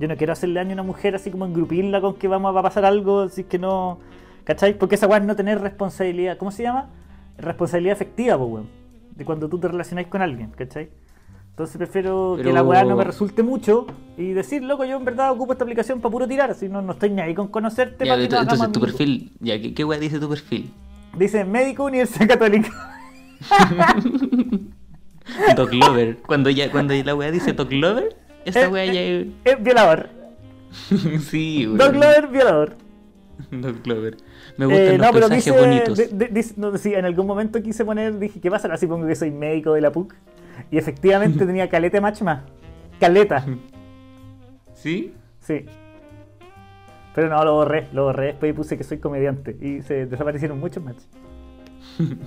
[0.00, 2.62] Yo no quiero hacerle daño a una mujer así como engrupirla con que vamos a
[2.62, 3.98] pasar algo, así que no.
[4.44, 4.76] ¿Cachai?
[4.76, 6.36] Porque esa es no tener responsabilidad.
[6.36, 6.90] ¿Cómo se llama?
[7.38, 8.68] Responsabilidad efectiva, pues weón.
[9.14, 10.90] De cuando tú te relacionáis con alguien, ¿cachai?
[11.54, 13.86] Entonces prefiero que la weá no me resulte mucho
[14.18, 16.94] y decir, loco, yo en verdad ocupo esta aplicación para puro tirar, así no, no
[16.94, 18.04] estoy ni ahí con conocerte.
[18.04, 20.72] Ya, para que entonces tu perfil, ya, ¿qué, qué weá dice tu perfil?
[21.16, 22.68] Dice médico Universidad Católica.
[25.56, 26.16] Dog Lover.
[26.26, 29.26] Cuando ya, cuando la weá dice Dog Lover, esa Eh, weá ya es.
[29.44, 30.08] Es violador.
[31.30, 31.78] sí, weón.
[31.78, 32.76] Dog lover, violador.
[33.52, 34.16] Dog Lover.
[34.56, 35.96] Me gustan Eh, los no, pero dice, bonitos.
[35.98, 38.66] de- de- dice- no, sí, en algún momento quise poner, dije, ¿qué pasa?
[38.72, 40.14] Así pongo que soy médico de la PUC.
[40.70, 42.42] Y efectivamente tenía caleta de match más.
[43.00, 43.44] Caleta,
[44.72, 45.14] ¿Sí?
[45.40, 45.66] sí.
[47.14, 49.56] Pero no, lo borré, lo borré después y puse que soy comediante.
[49.60, 51.08] Y se desaparecieron muchos matches.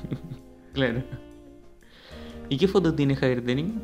[0.73, 1.01] Claro.
[2.49, 3.81] ¿Y qué foto tiene Javier Denning?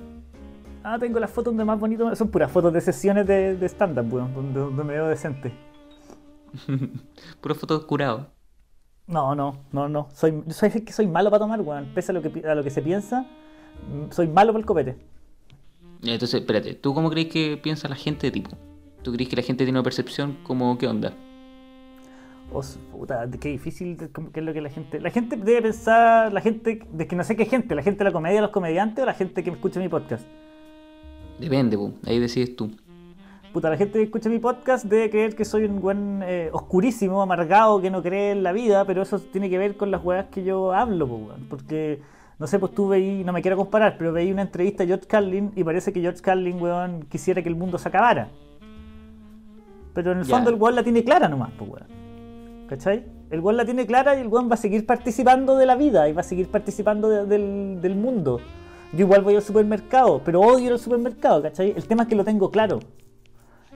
[0.83, 2.15] Ah, tengo las fotos donde más bonito.
[2.15, 5.51] Son puras fotos de sesiones de, de stand-up, weón, donde, donde me veo decente.
[7.41, 8.27] Pura foto curado.
[9.07, 10.07] No, no, no, no.
[10.13, 11.87] Soy, soy es que soy malo para tomar, weón.
[11.95, 13.25] Pese a lo que, a lo que se piensa,
[14.11, 14.95] soy malo para el copete.
[16.03, 18.51] Entonces, espérate, ¿tú cómo crees que piensa la gente de tipo?
[19.03, 21.13] ¿Tú crees que la gente tiene una percepción como qué onda?
[22.51, 24.99] O s- puta, qué difícil, qué es lo que la gente...
[24.99, 28.03] La gente debe pensar, la gente, de que no sé qué gente, la gente de
[28.09, 30.25] la comedia, los comediantes o la gente que escucha mi podcast.
[31.39, 31.93] Depende, po.
[32.05, 32.71] ahí decides tú.
[33.53, 37.21] Puta, la gente que escucha mi podcast debe creer que soy un buen eh, oscurísimo,
[37.21, 40.25] amargado, que no cree en la vida, pero eso tiene que ver con las weas
[40.27, 41.29] que yo hablo, po.
[41.49, 42.01] Porque,
[42.39, 45.05] no sé, pues tú veí, no me quiero comparar, pero veí una entrevista a George
[45.07, 48.29] Carlin y parece que George Carlin, weón, quisiera que el mundo se acabara.
[49.93, 51.87] Pero en el fondo el weón la tiene clara nomás, pues, weón.
[52.67, 53.05] ¿Cachai?
[53.29, 56.09] El weón la tiene clara y el weón va a seguir participando de la vida
[56.09, 58.39] y va a seguir participando de- del, del mundo.
[58.93, 61.71] Yo igual voy al supermercado, pero odio ir al supermercado, ¿cachai?
[61.75, 62.79] El tema es que lo tengo claro.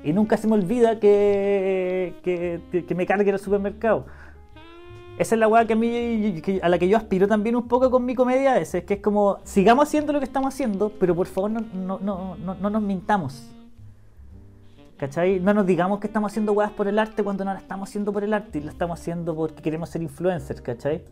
[0.04, 4.06] Y nunca se me olvida que, que, que me cargue el supermercado.
[5.18, 7.68] Esa es la weá que a mí, que- a la que yo aspiro también un
[7.68, 10.90] poco con mi comedia, es, es que es como, sigamos haciendo lo que estamos haciendo,
[11.00, 13.50] pero por favor no, no, no, no, no nos mintamos.
[14.98, 15.40] ¿Cachai?
[15.40, 18.12] No nos digamos que estamos haciendo weas por el arte cuando no la estamos haciendo
[18.12, 21.04] por el arte y la estamos haciendo porque queremos ser influencers, ¿cachai?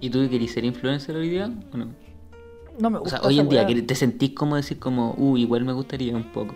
[0.00, 1.88] ¿Y tú querés ser influencer hoy día o no?
[2.78, 3.74] No me O gusta sea, hoy en día, weá.
[3.74, 6.54] ¿que ¿te sentís como decir como, uh, igual me gustaría un poco?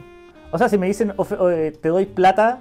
[0.51, 2.61] O sea, si me dicen, o, eh, te doy plata,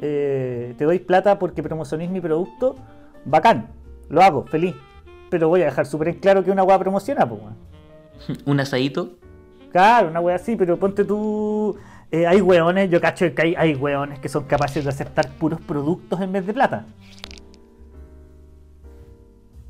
[0.00, 2.76] eh, te doy plata porque promocionís mi producto,
[3.24, 3.68] bacán,
[4.08, 4.74] lo hago, feliz.
[5.30, 7.56] Pero voy a dejar súper en claro que una weá promociona, pues, weón.
[8.46, 9.10] ¿Un asadito?
[9.70, 11.76] Claro, una weá así, pero ponte tú.
[12.10, 15.60] eh, hay weones, yo cacho que hay, hay weones que son capaces de aceptar puros
[15.60, 16.86] productos en vez de plata.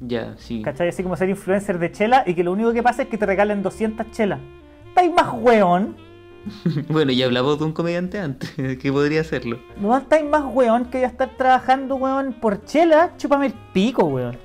[0.01, 0.62] Ya, sí.
[0.62, 0.88] ¿Cachai?
[0.88, 3.27] Así como ser influencer de chela y que lo único que pasa es que te
[3.27, 4.40] regalen 200 chelas.
[4.88, 5.97] ¿Estáis más weón?
[6.88, 8.50] bueno, ya hablamos de un comediante antes,
[8.81, 9.59] que podría hacerlo.
[9.81, 13.12] ¿No estáis más weón que ya estar trabajando, weón, por chela?
[13.18, 14.37] Chúpame el pico, weón.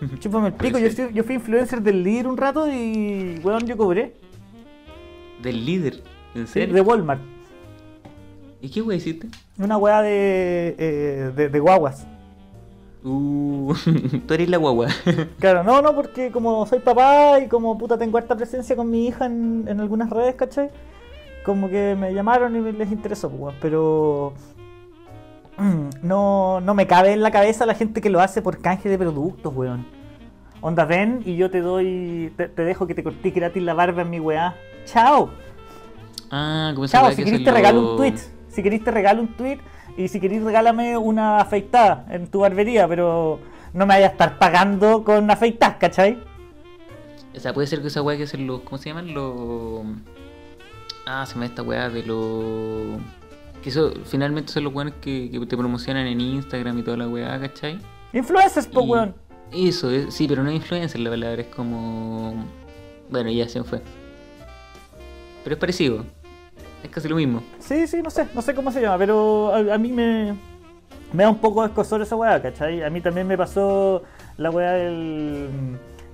[0.20, 0.78] Chúpame el pico.
[0.78, 4.14] Yo, fui- yo fui influencer del líder un rato y, weón, yo cobré.
[5.42, 6.02] Del líder,
[6.34, 6.74] ¿en Sí, serio?
[6.74, 7.20] de Walmart.
[8.62, 9.28] ¿Y qué wey hiciste?
[9.58, 12.06] Una weá de, eh, de, de guaguas.
[13.02, 13.72] Uh,
[14.26, 14.88] tú eres la guagua.
[15.38, 19.06] Claro, no, no, porque como soy papá y como puta tengo harta presencia con mi
[19.06, 20.68] hija en, en algunas redes, ¿cachai?
[21.44, 24.34] Como que me llamaron y les interesó, pues, pero
[26.02, 28.98] no, no me cabe en la cabeza la gente que lo hace por canje de
[28.98, 29.86] productos, weón.
[30.62, 34.02] Onda, ven y yo te doy, te, te dejo que te corté gratis la barba
[34.02, 34.54] en mi weá.
[34.84, 35.30] Chao.
[36.30, 38.14] ah, como Chao, si que querés te regalo los- un tweet.
[38.48, 39.58] Si querés te regalo un tweet
[39.96, 43.38] y si querés regálame una afeitada en tu barbería, pero
[43.72, 46.22] no me vayas a estar pagando con afeitadas, ¿cachai?
[47.34, 48.60] O sea, puede ser que esa weá que hacen los.
[48.62, 49.14] ¿Cómo se llaman?
[49.14, 49.82] Los.
[51.06, 53.00] Ah, se me da esta weá de los.
[53.62, 57.08] Que eso finalmente son los weones que, que te promocionan en Instagram y toda la
[57.08, 57.78] weá, ¿cachai?
[58.12, 59.14] Influencers, po, Y- weón.
[59.52, 62.44] Eso, es- sí, pero no influencer la palabra, es como.
[63.10, 63.82] Bueno, ya se me fue.
[65.42, 66.04] Pero es parecido.
[66.84, 67.42] Es casi lo mismo.
[67.58, 70.34] Sí, sí, no sé, no sé cómo se llama, pero a, a mí me,
[71.12, 72.82] me da un poco de escosor esa weá, ¿cachai?
[72.82, 74.02] A mí también me pasó
[74.38, 75.48] la weá del...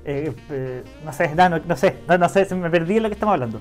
[0.05, 3.15] eh, eh, no sé, no, no, sé, no, no sé, me perdí en lo que
[3.15, 3.61] estamos hablando.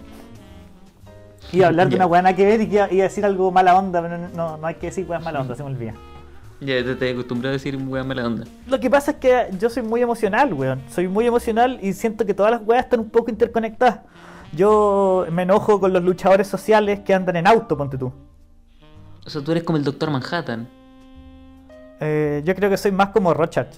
[1.56, 3.24] Iba a hablar de una weá nada que ver y que iba, iba a decir
[3.24, 5.70] algo mala onda, pero no, no, no hay que decir weá mala onda, se me
[5.70, 5.94] olvida.
[6.60, 8.46] Ya te, te acostumbrado a decir weá mala onda.
[8.68, 10.82] Lo que pasa es que yo soy muy emocional, weón.
[10.90, 14.00] Soy muy emocional y siento que todas las weas están un poco interconectadas.
[14.52, 18.12] Yo me enojo con los luchadores sociales que andan en auto, ponte tú.
[19.26, 20.68] O sea, tú eres como el Doctor Manhattan.
[22.02, 23.74] Eh, yo creo que soy más como Rorschach.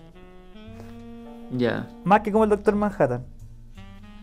[1.52, 1.88] Ya.
[2.04, 3.24] Más que como el Doctor Manhattan.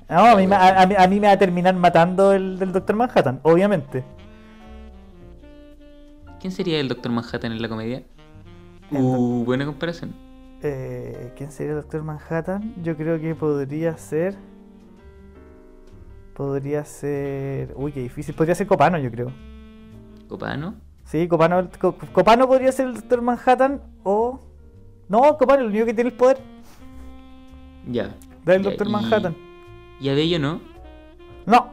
[0.09, 2.59] No, a mí, me- a, a mí- a mí me va a terminar matando el
[2.59, 4.05] del Doctor Manhattan, obviamente.
[6.41, 8.03] ¿Quién sería el Doctor Manhattan en la comedia?
[8.91, 10.15] Uh, buena comparación.
[10.63, 12.75] Eh, ¿Quién sería el Doctor Manhattan?
[12.83, 14.35] Yo creo que podría ser.
[16.35, 17.73] Podría ser.
[17.77, 18.35] Uy, qué difícil.
[18.35, 19.33] Podría ser Copano, yo creo.
[20.29, 20.75] ¿Copano?
[21.05, 24.41] Sí, Copano, Co- Copano podría ser el Doctor Manhattan o.
[25.09, 26.39] No, Copano, el único que tiene el poder
[27.91, 28.15] Ya.
[28.45, 29.37] del Ya, Doctor y- Manhattan.
[30.01, 30.61] ¿Y Abello no?
[31.47, 31.73] No,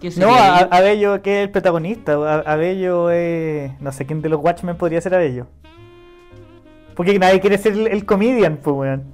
[0.00, 0.68] ¿Quién sería no, a- Abello?
[0.74, 2.12] Abello que es el protagonista.
[2.14, 3.80] A- Abello es.
[3.80, 5.46] No sé quién de los Watchmen podría ser Abello.
[6.94, 9.04] Porque nadie quiere ser el, el comedian, pues, weón.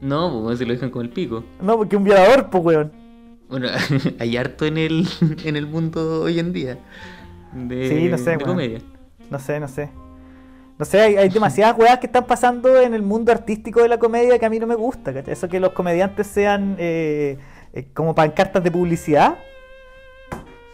[0.00, 1.44] No, pues se lo dejan con el pico.
[1.60, 2.92] No, porque un violador, pues, weón.
[3.48, 3.68] Bueno,
[4.18, 5.06] hay harto en el,
[5.44, 6.78] en el mundo hoy en día.
[7.52, 8.78] De, Sí, no sé, de comedia.
[9.30, 9.90] No sé, no sé.
[10.78, 13.98] No sé, hay, hay demasiadas weas que están pasando en el mundo artístico de la
[13.98, 15.32] comedia que a mí no me gusta, ¿cachai?
[15.32, 17.38] Eso que los comediantes sean eh,
[17.72, 19.38] eh, como pancartas de publicidad,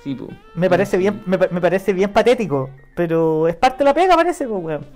[0.02, 0.30] Sí, pues.
[0.54, 4.46] me parece bien, me, me parece bien patético, pero es parte de la pega, parece,
[4.48, 4.86] pues, weón.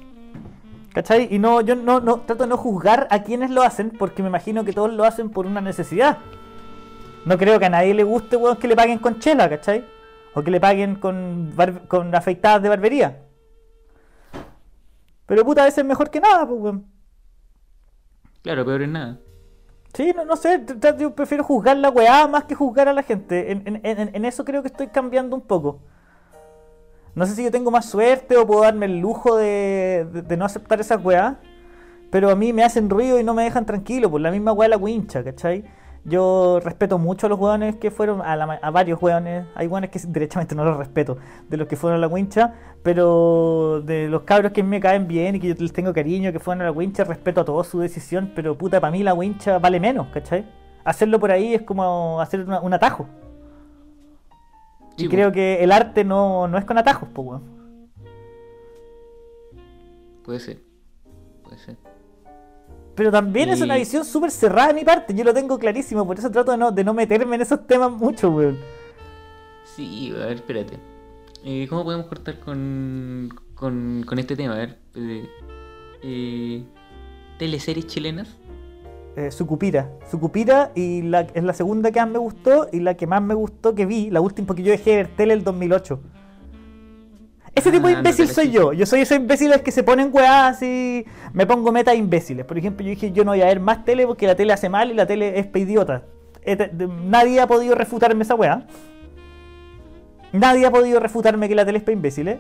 [0.92, 1.29] ¿Cachai?
[1.31, 4.29] Y no, yo no, no trato de no juzgar a quienes lo hacen, porque me
[4.29, 6.19] imagino que todos lo hacen por una necesidad.
[7.27, 9.85] No creo que a nadie le guste, weón, que le paguen con chela, ¿cachai?
[10.35, 11.53] O que le paguen con,
[11.87, 13.26] con afeitadas de barbería.
[15.27, 16.87] Pero puta, a veces es mejor que nada, pues, weón.
[18.43, 19.19] Claro, peor es nada.
[19.93, 20.65] Sí, no, no sé,
[20.99, 23.51] yo prefiero juzgar la weá más que juzgar a la gente.
[23.51, 25.81] En, en- en- en eso creo que estoy cambiando un poco.
[27.15, 30.37] No sé si yo tengo más suerte o puedo darme el lujo de, de- de
[30.37, 31.41] no aceptar esas weá.
[32.11, 34.67] Pero a mí me hacen ruido y no me dejan tranquilo, por la misma weá
[34.69, 35.65] de la wincha, ¿cachai?
[36.09, 39.90] Yo respeto mucho a los weones que fueron, a, la a varios weones, hay weones
[39.90, 44.23] que derechamente no los respeto, de los que fueron a la wincha, pero de los
[44.23, 46.71] cabros que me caen bien y que yo les tengo cariño, que fueron a la
[46.71, 50.47] wincha, respeto a todos su decisión, pero puta, para mí la wincha vale menos, ¿cachai?
[50.85, 53.09] Hacerlo por ahí es como hacer una- un atajo.
[54.97, 57.42] Y creo que el arte no, no es con atajos, pues weón.
[60.25, 60.59] Puede ser.
[61.42, 61.77] Puede ser.
[62.97, 66.19] Pero también es una visión súper cerrada de mi parte, yo lo tengo clarísimo, por
[66.19, 68.59] eso trato de no, de no meterme en esos temas mucho, weón.
[69.77, 70.79] Sí, a ver, espérate.
[71.45, 74.55] Eh, ¿Cómo podemos cortar con, con, con este tema?
[74.55, 74.79] A ver.
[74.95, 75.29] eh,
[76.03, 76.65] eh,
[77.39, 78.29] teleseries chilenas.
[79.17, 79.91] Eh, Sucupira.
[80.11, 83.35] Sucupira y la, es la segunda que más me gustó y la que más me
[83.35, 86.01] gustó que vi, la última, porque yo dejé de ver tele el 2008.
[87.57, 88.73] Ese tipo de Ah, no imbécil soy yo.
[88.73, 92.45] Yo soy esos imbéciles que se ponen weás y me pongo meta imbéciles.
[92.47, 94.69] Por ejemplo, yo dije yo no voy a ver más tele porque la tele hace
[94.69, 96.03] mal y la tele es idiota.
[96.42, 96.71] Este-
[97.05, 98.66] Nadie ha podido refutarme esa weá.
[100.33, 102.38] Nadie ha podido refutarme que la tele es para imbéciles.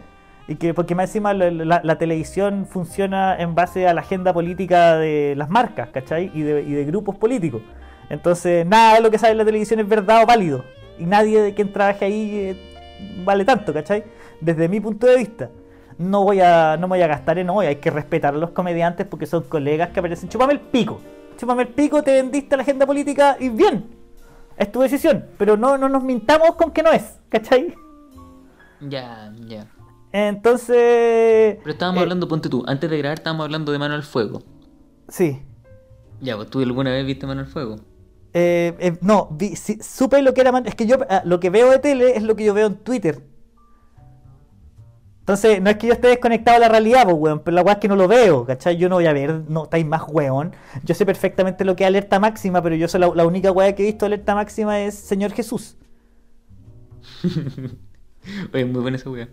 [0.48, 4.32] Y que porque más encima la, la- la televisión funciona en base a la agenda
[4.32, 6.30] política de las marcas, ¿cachai?
[6.34, 7.62] Y de, y de grupos políticos.
[8.10, 10.64] Entonces, nada de lo que sale en la televisión es verdad o válido.
[11.00, 12.56] Y nadie de quien trabaje ahí eh,
[13.24, 14.04] vale tanto, ¿cachai?
[14.40, 15.50] Desde mi punto de vista.
[15.98, 18.50] No voy a, no me voy a gastar en hoy, hay que respetar a los
[18.50, 20.28] comediantes porque son colegas que aparecen.
[20.28, 21.00] Chúpame el pico.
[21.38, 23.86] Chúpame el pico, te vendiste a la agenda política y bien.
[24.56, 25.24] Es tu decisión.
[25.38, 27.74] Pero no, no nos mintamos con que no es, ¿cachai?
[28.80, 29.66] Ya, ya.
[30.12, 31.56] Entonces.
[31.62, 34.42] Pero estábamos eh, hablando, ponte tú, antes de grabar estábamos hablando de Mano al Fuego.
[35.08, 35.42] Sí.
[36.20, 37.76] Ya, pues tú alguna vez viste Mano al Fuego.
[38.32, 40.52] Eh, eh, no, vi- sí, supe lo que era.
[40.52, 42.66] man- Es que yo ah, lo que veo de tele es lo que yo veo
[42.66, 43.22] en Twitter.
[45.26, 47.72] Entonces, no es que yo esté desconectado de la realidad, pues, weón, pero la weá
[47.74, 48.76] es que no lo veo, ¿cachai?
[48.76, 50.52] Yo no voy a ver, no estáis más weón.
[50.84, 53.74] Yo sé perfectamente lo que es alerta máxima, pero yo soy la, la única weá
[53.74, 55.76] que he visto alerta máxima es Señor Jesús.
[58.54, 59.28] Oye, muy buena esa wea.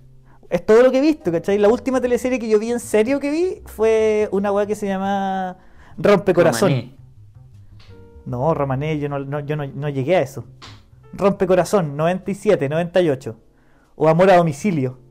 [0.50, 1.58] Es todo lo que he visto, ¿cachai?
[1.60, 4.88] La última teleserie que yo vi en serio que vi fue una weá que se
[4.88, 5.58] llama
[5.98, 6.70] Rompecorazón.
[6.72, 6.96] Romané.
[8.26, 10.46] No, Romané, yo no, no- yo no, no llegué a eso.
[11.14, 13.36] Rompecorazón, 97, 98.
[13.96, 15.03] O Amor a domicilio.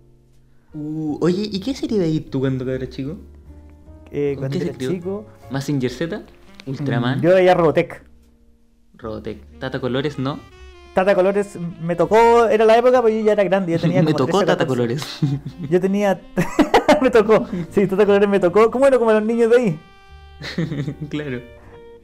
[0.75, 3.17] Uh, oye, ¿y qué serie veías tú cuando eras chico?
[4.11, 5.27] Eh, ¿Con cuando era chico.
[5.51, 6.23] ¿Mazinger Z?
[6.67, 7.19] ¿Ultraman?
[7.19, 8.03] mm, Yo veía Robotech.
[8.97, 9.59] Robotech.
[9.59, 10.39] ¿Tata Colores no?
[10.95, 14.13] Tata Colores me tocó, era la época, pero yo ya era grande, yo tenía Me
[14.13, 14.69] como tocó 13 o Tata 14.
[14.69, 15.19] Colores.
[15.71, 16.21] Yo tenía.
[17.03, 18.71] me tocó, sí, Tata Colores me tocó.
[18.71, 19.79] ¿Cómo era como los niños de ahí?
[21.11, 21.41] claro.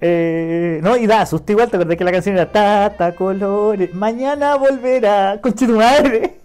[0.00, 4.56] Eh, no, y da susto igual, te acordás que la canción era Tata Colores, mañana
[4.56, 6.40] volverá, conche tu madre.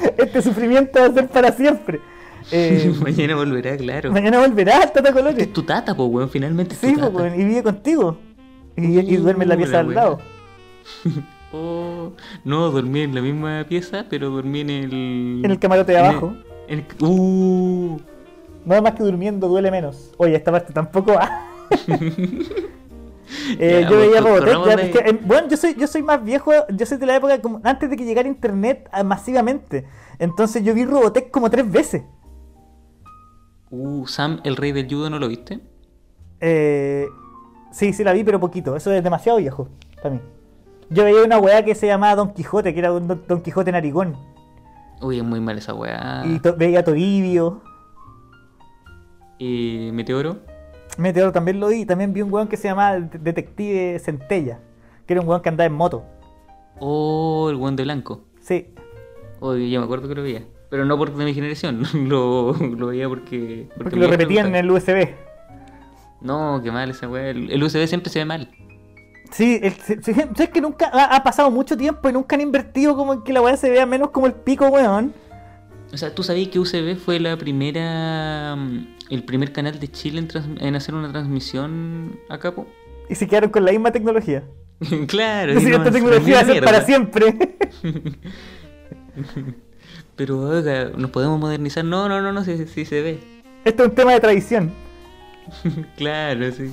[0.18, 2.00] este sufrimiento va a ser para siempre.
[2.52, 4.12] Eh, Mañana volverá, claro.
[4.12, 5.36] mañana volverá Tata Colores.
[5.48, 6.30] es tu tata, po, weón.
[6.30, 8.18] Finalmente es Sí, tu pues, weón, y vive contigo.
[8.76, 10.20] Y, y duerme en la pieza al lado.
[11.52, 12.12] Oh,
[12.44, 15.40] no, dormí en la misma pieza, pero dormí en el.
[15.44, 16.36] En el camarote de el- abajo.
[16.68, 17.98] en el- Uh,
[18.64, 20.12] Nada más que durmiendo duele menos.
[20.18, 21.46] Oye, esta parte tampoco va.
[23.58, 24.92] Eh, yo veía pues, Robotech.
[24.94, 27.40] ya, que, eh, bueno, yo soy, yo soy más viejo, yo soy de la época
[27.42, 29.86] como antes de que llegara internet ah, masivamente.
[30.18, 32.02] Entonces yo vi Robotech como tres veces.
[33.70, 35.60] Uh, Sam, el rey del judo, ¿no lo viste?
[36.40, 37.06] Eh,
[37.72, 38.76] sí, sí la vi, pero poquito.
[38.76, 39.68] Eso es demasiado viejo
[40.02, 40.20] para mí.
[40.88, 43.72] Yo veía una weá que se llamaba Don Quijote, que era un Don, Don Quijote
[43.72, 44.16] narigón.
[45.02, 46.24] Uy, es muy mal esa weá.
[46.26, 47.60] Y to- veía Toribio.
[49.38, 50.38] Eh, Meteoro.
[50.98, 51.84] Meteoro también lo vi.
[51.86, 54.58] También vi un weón que se llamaba Det- Detective Centella.
[55.06, 56.04] Que era un weón que andaba en moto.
[56.78, 58.20] Oh, el guante blanco.
[58.40, 58.68] Sí.
[59.40, 60.42] Oye, ya me acuerdo que lo veía.
[60.70, 61.82] Pero no por de mi generación.
[62.08, 63.68] lo, lo veía porque.
[63.76, 65.08] Porque lo repetían en el USB.
[66.20, 67.28] No, qué mal esa weá.
[67.30, 68.50] El, el USB siempre se ve mal.
[69.30, 72.42] Sí, el, se- se- ¿sabes que nunca ha, ha pasado mucho tiempo y nunca han
[72.42, 75.12] invertido como en que la weá se vea menos como el pico, weón?
[75.92, 78.56] O sea, ¿tú sabías que USB fue la primera.
[78.56, 80.26] mm, el primer canal de Chile
[80.58, 82.66] en, hacer una transmisión a capo?
[83.08, 84.44] Y se quedaron con la misma tecnología.
[85.06, 87.58] claro, Decir, y no esta tecnología va a una ser para siempre.
[90.16, 91.84] Pero oiga, ¿nos podemos modernizar?
[91.84, 93.18] No, no, no, no, sí, sí se ve.
[93.64, 94.72] Esto es un tema de tradición.
[95.96, 96.72] claro, sí.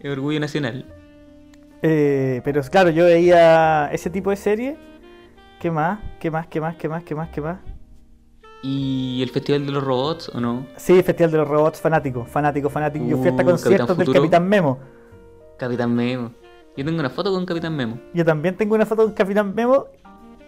[0.00, 0.86] Es orgullo nacional.
[1.82, 4.76] Eh, pero claro, yo veía ese tipo de serie.
[5.60, 5.98] ¿Qué más?
[6.20, 6.46] ¿Qué más?
[6.46, 6.76] ¿Qué más?
[6.76, 7.02] ¿Qué más?
[7.02, 7.28] ¿Qué más?
[7.30, 7.58] ¿Qué más?
[8.62, 10.66] ¿Y el Festival de los Robots o no?
[10.76, 13.04] Sí, Festival de los Robots, fanático, fanático, fanático.
[13.06, 14.12] Yo fui hasta Uh, conciertos del.
[14.12, 14.78] Capitán Memo.
[15.56, 16.32] Capitán Memo.
[16.76, 17.98] Yo tengo una foto con Capitán Memo.
[18.14, 19.86] Yo también tengo una foto con Capitán Memo.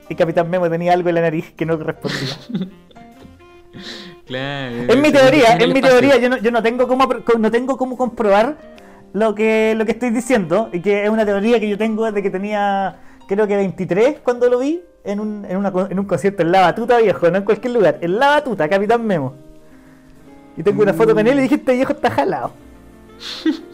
[0.09, 2.37] Y Capitán Memo tenía algo en la nariz que no correspondía.
[4.27, 4.77] Claro.
[4.89, 6.17] Es mi teoría, es mi teoría.
[6.19, 8.57] Yo no, yo no tengo cómo no tengo cómo comprobar
[9.13, 10.69] lo que, lo que estoy diciendo.
[10.73, 14.49] Y que es una teoría que yo tengo desde que tenía, creo que 23 cuando
[14.49, 17.45] lo vi en un, en una en un concierto en La Batuta, viejo, no en
[17.45, 17.99] cualquier lugar.
[18.01, 19.35] En La Batuta, Capitán Memo.
[20.57, 22.53] Y tengo una foto con él y dije, este viejo está jalado.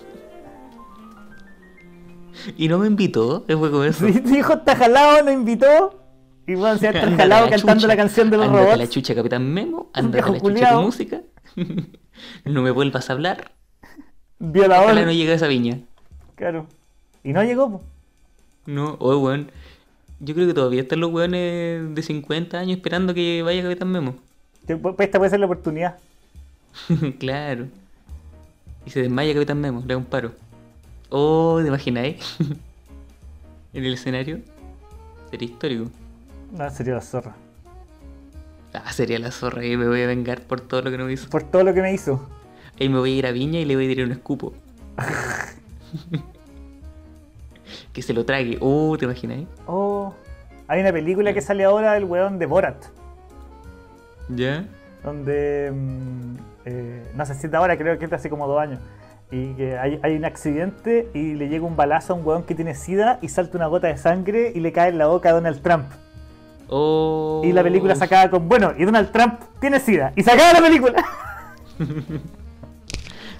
[2.56, 4.06] Y no me invitó, es fue como eso.
[4.12, 6.00] Sí, viejo está jalado, nos invitó.
[6.46, 7.88] Y bueno, se ha jalado la cantando chucha.
[7.88, 8.78] la canción de los Ándate robots.
[8.78, 9.90] la chucha, Capitán Memo.
[10.12, 10.78] Viejo la chucha culiao.
[10.80, 11.20] tu música.
[12.44, 13.50] no me vuelvas a hablar.
[14.38, 14.84] Violador.
[14.84, 15.80] Ojalá no llegue a esa viña.
[16.36, 16.66] Claro.
[17.24, 17.82] Y no llegó, po.
[18.66, 19.50] No, oh, weón.
[20.18, 24.16] Yo creo que todavía están los weones de 50 años esperando que vaya Capitán Memo.
[24.66, 25.98] Pues, Esta puede ser la oportunidad.
[27.18, 27.66] claro.
[28.86, 30.32] Y se desmaya Capitán Memo, le da un paro.
[31.10, 32.36] Oh, ¿te imagináis?
[33.72, 34.40] en el escenario.
[35.30, 35.90] Sería histórico.
[36.52, 37.36] No, sería la zorra.
[38.72, 41.28] Ah, sería la zorra y me voy a vengar por todo lo que no hizo.
[41.30, 42.26] Por todo lo que me hizo.
[42.78, 44.52] Ahí me voy a ir a Viña y le voy a tirar un escupo.
[47.92, 48.58] que se lo trague.
[48.60, 49.46] Oh, ¿te imagináis?
[49.66, 49.85] Oh,
[50.68, 52.84] hay una película que sale ahora del weón de Borat,
[54.28, 54.64] ¿Ya?
[55.04, 58.80] donde mm, eh, no sé si ahora, creo que es hace como dos años.
[59.30, 62.54] Y que hay, hay un accidente y le llega un balazo a un weón que
[62.54, 65.32] tiene sida y salta una gota de sangre y le cae en la boca a
[65.32, 65.86] Donald Trump.
[66.68, 67.42] Oh.
[67.44, 70.12] Y la película se acaba con, bueno, y Donald Trump tiene sida.
[70.16, 71.04] Y se acaba la película.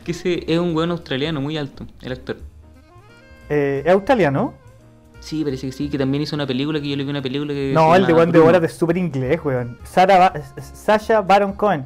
[0.04, 2.36] Que ese es un weón australiano muy alto, el actor.
[3.48, 4.54] Eh, ¿Es australiano?
[5.26, 7.52] Sí, parece que sí, que también hizo una película que yo le vi una película
[7.52, 7.72] que.
[7.74, 8.38] No, el de weón de.
[8.38, 9.76] Borat es súper inglés, weón.
[9.82, 11.84] Sara Ba- Sasha Baron Cohen.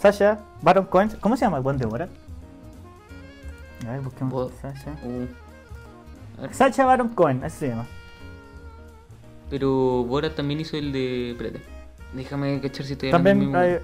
[0.00, 1.10] Sasha Baron Cohen.
[1.20, 2.10] ¿Cómo se llama el weón de Borat?
[3.86, 4.50] A ver, busquemos.
[4.60, 4.90] Sasha.
[5.04, 5.26] Uh.
[6.38, 7.86] A ver, Sacha Baron Cohen, así se llama.
[9.48, 11.30] Pero Borat también hizo el de.
[11.30, 11.60] Espérate.
[12.14, 13.80] Déjame cachar si estoy También, mismo- eh,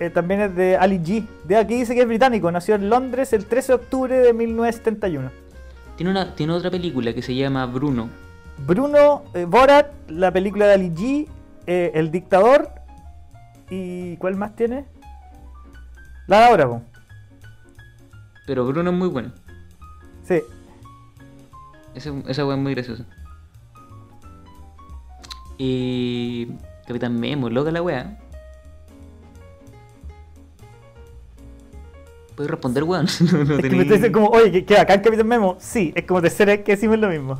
[0.00, 1.24] eh, también es de Ali G.
[1.44, 2.50] De aquí dice que es británico.
[2.50, 5.30] Nació en Londres el 13 de octubre de 1971.
[5.96, 8.08] Tiene, una, tiene otra película que se llama Bruno.
[8.58, 11.28] Bruno eh, Borat, la película de Ali G.
[11.66, 12.70] eh, el dictador.
[13.70, 14.86] ¿Y cuál más tiene?
[16.26, 16.82] La de ahora, po.
[18.46, 19.32] Pero Bruno es muy bueno.
[20.22, 20.42] Sí.
[21.94, 23.04] Esa, esa weá es muy graciosa.
[25.58, 26.48] Y.
[26.86, 28.18] Capitán Memo, loca la weá.
[32.34, 33.06] ¿Puedes responder, weón?
[33.32, 35.56] no, no es que me dicen como, oye, ¿qué, qué bacán Capitán Memo?
[35.60, 37.38] Sí, es como tercera vez que decimos lo mismo.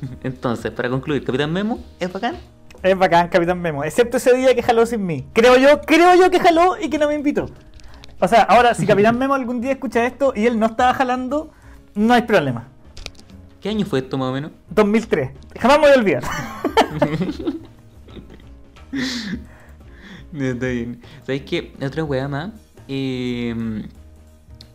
[0.22, 2.36] Entonces, para concluir, Capitán Memo es bacán.
[2.82, 5.26] Es bacán Capitán Memo, excepto ese día que jaló sin mí.
[5.32, 7.46] Creo yo, creo yo que jaló y que no me invitó.
[8.20, 11.50] O sea, ahora, si Capitán Memo algún día escucha esto y él no estaba jalando,
[11.94, 12.68] no hay problema.
[13.60, 14.50] ¿Qué año fue esto más o menos?
[14.70, 15.30] 2003.
[15.58, 16.22] Jamás me voy a olvidar.
[20.34, 21.00] Está bien.
[21.20, 21.72] ¿Sabéis qué?
[21.82, 22.50] Otra weá más.
[22.88, 23.54] Eh,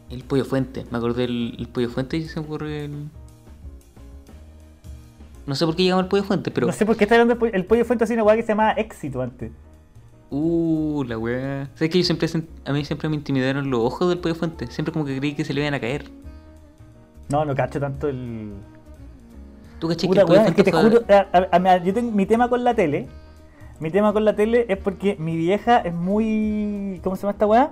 [0.10, 0.86] el pollo fuente.
[0.90, 3.10] Me acordé del el pollo fuente y se me ocurre el.
[5.50, 6.68] No sé por qué llegamos al pollo fuente, pero.
[6.68, 8.44] No sé por qué está hablando del pollo, el pollo fuente así una weá que
[8.44, 9.52] se llamaba éxito antes.
[10.30, 11.68] Uh, la weá.
[11.74, 12.30] ¿Sabes que yo siempre
[12.66, 14.68] a mí siempre me intimidaron los ojos del pollo fuente?
[14.68, 16.06] Siempre como que creí que se le iban a caer.
[17.30, 18.54] No, no cacho tanto el.
[19.80, 22.12] ¿Tú caché que el pollo weón, es que te juro, a- a- a- yo tengo
[22.12, 23.08] mi tema con la tele.
[23.80, 27.00] Mi tema con la tele es porque mi vieja es muy.
[27.04, 27.72] ¿Cómo se llama esta weá?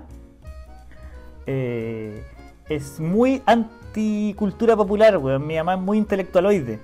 [1.46, 2.24] Eh,
[2.68, 5.46] es muy anticultura popular, weón.
[5.46, 6.80] Mi mamá es muy intelectualoide.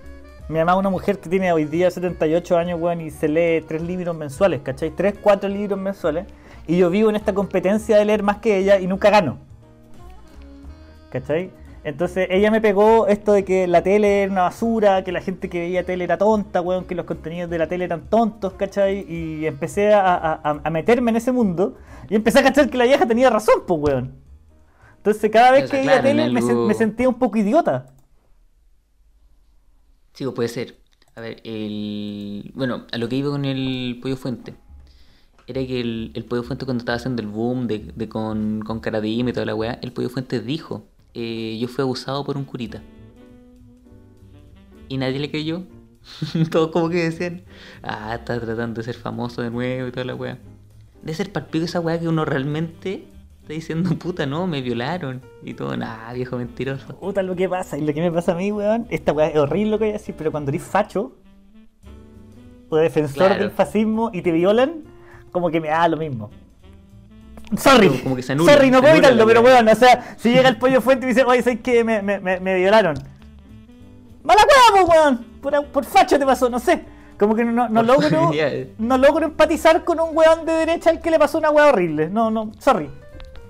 [0.49, 3.65] Mi mamá es una mujer que tiene hoy día 78 años, weón, y se lee
[3.67, 4.91] tres libros mensuales, ¿cachai?
[4.91, 6.27] Tres, cuatro libros mensuales.
[6.67, 9.39] Y yo vivo en esta competencia de leer más que ella y nunca gano.
[11.11, 11.51] ¿Cachai?
[11.83, 15.49] Entonces ella me pegó esto de que la tele era una basura, que la gente
[15.51, 19.05] que veía tele era tonta, weón, que los contenidos de la tele eran tontos, ¿cachai?
[19.09, 21.77] Y empecé a, a- a- a meterme en ese mundo
[22.09, 24.13] y empecé a cachar que la vieja tenía razón, pues, weón.
[24.97, 26.23] Entonces cada vez que veía claro, tele
[26.67, 27.87] me sentía un poco idiota.
[30.15, 30.77] Sí, pues puede ser.
[31.17, 32.53] A ver, el...
[32.55, 34.55] Bueno, a lo que iba con el pollo fuente.
[35.47, 39.33] Era que el, el pollo fuente cuando estaba haciendo el boom de, con, con y
[39.33, 42.81] toda la weá, el pollo fuente dijo, eh, yo fui abusado por un curita.
[44.89, 45.65] Y nadie le creyó.
[46.51, 47.43] Todos como que decían,
[47.83, 50.39] ah, está tratando de ser famoso de nuevo y toda la weá.
[51.03, 53.07] De ser palpico esa weá que uno realmente
[53.45, 55.21] está diciendo, puta, no, me violaron.
[55.43, 56.97] Y todo, nah, viejo mentiroso.
[56.97, 59.37] Puta lo que pasa, y lo que me pasa a mí, weón, esta weá es
[59.37, 61.13] horrible lo que voy a decir, pero cuando eres facho
[62.71, 63.43] o defensor Claro.
[63.43, 64.83] del fascismo y te violan,
[65.31, 66.31] como que me da lo mismo.
[67.59, 70.31] Sorry, Como- como que se anula, sorry, no puedo evitarlo, pero weón, o sea, si
[70.33, 72.97] llega el pollo fuente y dice, oye, ¿sabes que me, me, me, me violaron?
[74.23, 74.41] ¡Mala
[74.73, 75.25] po, weón!
[75.43, 76.83] Por, por facho te pasó, no sé.
[77.19, 78.33] Como que no, no logro,
[78.79, 82.09] no logro empatizar con un weón de derecha al que le pasó una weá horrible.
[82.09, 82.91] No, no, sorry.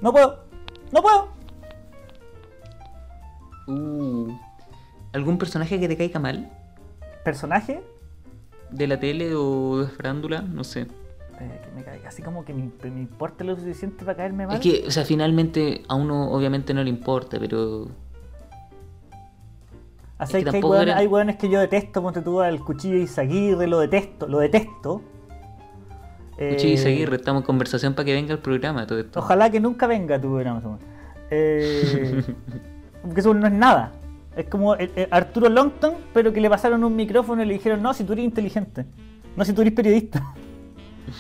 [0.05, 0.39] No puedo.
[0.93, 1.29] No puedo.
[3.67, 4.31] Uh,
[5.15, 6.53] ¿Algún personaje que te caiga mal?
[7.25, 7.83] ¿Personaje?
[8.71, 10.43] ¿De la tele o de farándula?
[10.43, 10.83] No sé.
[11.41, 14.57] Eh, que me caiga así como que me, me importa lo suficiente para caerme mal.
[14.57, 17.89] Es que, o sea, finalmente a uno obviamente no le importa, pero...
[20.19, 23.01] Así es que que hay, era- weones que yo detesto, ponte tú al cuchillo de
[23.05, 25.01] Izaguirre, lo detesto, lo detesto.
[26.37, 29.21] Cuchi Eh, Izaguirre, estamos en conversación para que venga el programa todo esto.
[29.21, 30.81] Ojalá que nunca venga tu programa, Samuel.
[31.31, 32.25] Eh,
[33.03, 33.93] porque eso no es nada.
[34.37, 37.83] Es como eh, eh, Arturo Longton, pero que le pasaron un micrófono y le dijeron,
[37.83, 38.85] no, si tú eres inteligente,
[39.37, 40.23] no si tú eres periodista.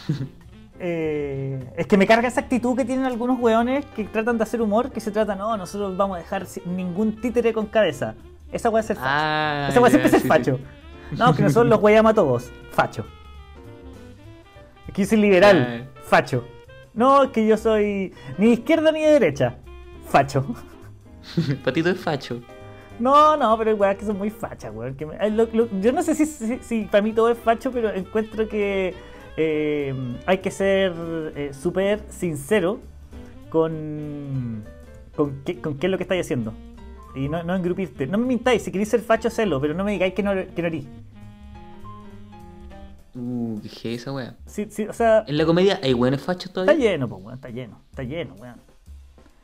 [0.87, 4.61] Eh, es que me carga esa actitud que tienen algunos weones que tratan de hacer
[4.61, 8.17] humor, que se trata, no, nosotros vamos a dejar ningún títere con cabeza.
[8.53, 9.09] Esa es ser facho.
[9.09, 10.29] Ah, Esa weá siempre ya, es ser sí.
[10.29, 10.59] facho.
[11.17, 12.51] No, que nosotros los weyamos a todos.
[12.73, 13.07] Facho.
[14.95, 15.89] Soy liberal.
[16.03, 16.45] Facho.
[16.95, 19.57] No, es que yo soy ni de izquierda ni de derecha.
[20.07, 20.45] Facho.
[21.65, 22.41] Patito es facho.
[22.99, 24.97] No, no, pero weas que son muy fachas, weón.
[25.81, 28.95] yo no sé si, si, si para mí todo es facho, pero encuentro que
[29.37, 29.93] eh,
[30.27, 30.93] hay que ser
[31.35, 32.79] eh, súper sincero
[33.51, 34.63] con,
[35.17, 36.53] con, qué, con qué es lo que estáis haciendo.
[37.17, 38.07] Y no, no engrupirte.
[38.07, 40.63] No me mintáis, si queréis ser facho, hacelo, pero no me digáis que no, que
[40.63, 40.87] no erí.
[43.15, 44.35] Uh, dije esa wea.
[44.47, 46.93] Sí, sí, o sea, En la comedia hay buenos fachos está todavía.
[46.93, 48.61] lleno, pues, weón, está lleno, está lleno, weón.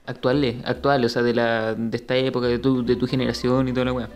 [0.06, 3.72] Actuales, actuales, o sea, de la de esta época, de tu, de tu generación y
[3.72, 4.08] toda la wea.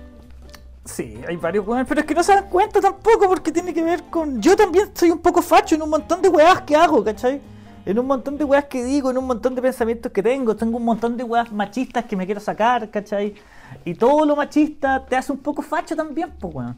[0.85, 3.83] Sí, hay varios weones, pero es que no se dan cuenta tampoco porque tiene que
[3.83, 4.43] ver con...
[4.43, 7.41] Yo también soy un poco facho en un montón de weas que hago, ¿cachai?
[7.87, 10.55] En un montón de weas que digo, en un montón de pensamientos que tengo.
[10.57, 13.35] Tengo un montón de weas machistas que me quiero sacar, ¿cachai?
[13.85, 16.77] Y todo lo machista te hace un poco facho también, pues weón.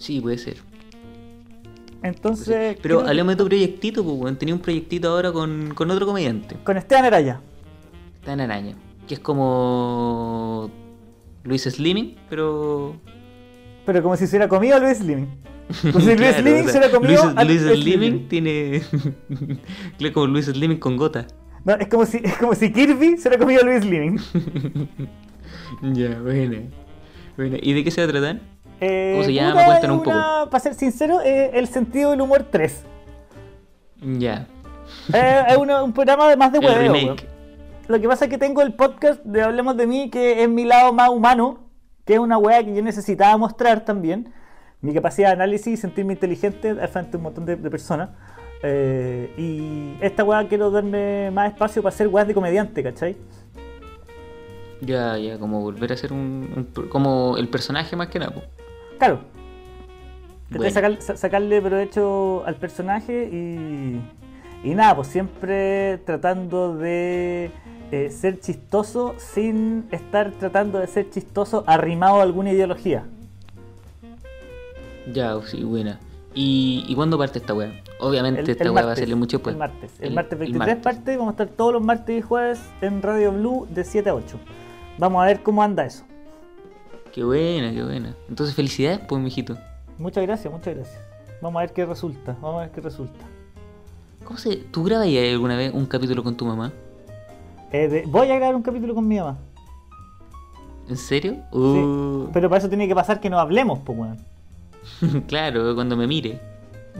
[0.00, 0.56] Sí, puede ser.
[2.02, 2.78] Entonces...
[2.82, 4.36] Pero hablemos de tu proyectito, pues, weón.
[4.36, 6.56] Tenía un proyectito ahora con, con otro comediante.
[6.64, 7.40] Con Esteban Araya.
[8.20, 8.76] Está en araña.
[9.06, 10.70] Que es como.
[11.42, 12.96] Luis Slimming, pero.
[13.86, 15.28] Pero como si se hubiera comido a Luis Slimming.
[15.92, 18.28] Como si Luis Claro, Slimming o sea, se hubiera comido Luis, a Luis Luis Slimming
[18.28, 18.82] tiene.
[19.98, 21.28] Claro, como Luis Slimming con gota.
[21.64, 24.20] No, es como si, es como si Kirby se hubiera comido a Luis Slimming.
[25.94, 26.58] Ya, bueno.
[27.36, 28.40] Bueno, ¿y de qué se va a tratar?
[28.80, 29.64] Eh, ¿Cómo se llama?
[29.64, 30.50] Cuéntanos poco.
[30.50, 32.84] Para ser sincero, eh, el sentido del humor 3.
[34.18, 34.46] Ya.
[35.12, 37.16] Eh, es un programa de más de hueveo.
[37.88, 40.64] Lo que pasa es que tengo el podcast de Hablemos de mí, que es mi
[40.64, 41.58] lado más humano,
[42.04, 44.32] que es una wea que yo necesitaba mostrar también.
[44.80, 48.10] Mi capacidad de análisis y sentirme inteligente al frente de un montón de, de personas.
[48.62, 53.16] Eh, y esta wea quiero darme más espacio para hacer weas de comediante, ¿cachai?
[54.80, 56.70] Ya, ya, como volver a ser un.
[56.76, 58.42] un- como el personaje más que nada, po.
[59.00, 59.20] Claro.
[60.50, 60.72] Bueno.
[60.72, 64.00] sacar- sacarle provecho al personaje y,
[64.68, 67.50] y nada, pues siempre tratando de
[67.92, 73.04] eh, ser chistoso sin estar tratando de ser chistoso arrimado a alguna ideología.
[75.12, 75.98] Ya, sí, buena.
[76.34, 77.72] ¿Y, ¿y cuándo parte esta weá?
[77.98, 79.54] Obviamente El- esta el weá va a salir mucho después.
[79.54, 79.92] El martes.
[80.00, 80.84] El, El- martes el 23 martes.
[80.84, 84.14] parte, vamos a estar todos los martes y jueves en Radio Blue de 7 a
[84.14, 84.38] 8.
[84.98, 86.04] Vamos a ver cómo anda eso.
[87.12, 88.14] Qué buena, qué buena.
[88.28, 89.56] Entonces, felicidades, pues, mijito.
[89.98, 91.00] Muchas gracias, muchas gracias.
[91.42, 93.24] Vamos a ver qué resulta, vamos a ver qué resulta.
[94.24, 94.56] ¿Cómo se.?
[94.56, 96.72] ¿Tú grabas ya alguna vez un capítulo con tu mamá?
[97.72, 99.38] Eh, de- voy a grabar un capítulo con mi mamá.
[100.88, 101.34] ¿En serio?
[101.52, 104.18] Sí, Uh, Pero para eso tiene que pasar que no hablemos, pues, weón.
[105.26, 106.40] claro, cuando me mire.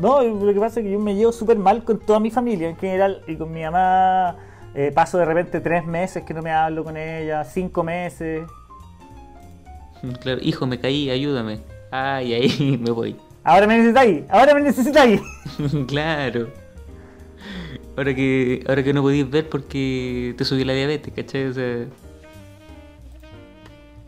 [0.01, 2.69] No, lo que pasa es que yo me llevo súper mal con toda mi familia
[2.69, 4.37] en general y con mi mamá
[4.75, 8.45] eh, paso de repente tres meses que no me hablo con ella, cinco meses.
[10.23, 11.61] Claro, hijo, me caí, ayúdame.
[11.91, 13.17] Ay, ahí me voy.
[13.45, 15.21] Ahora me necesitáis, ahora me necesitáis.
[15.89, 16.49] claro.
[17.97, 21.45] Ahora que, ahora que no podéis ver porque te subió la diabetes, ¿cachai?
[21.47, 21.85] O sea,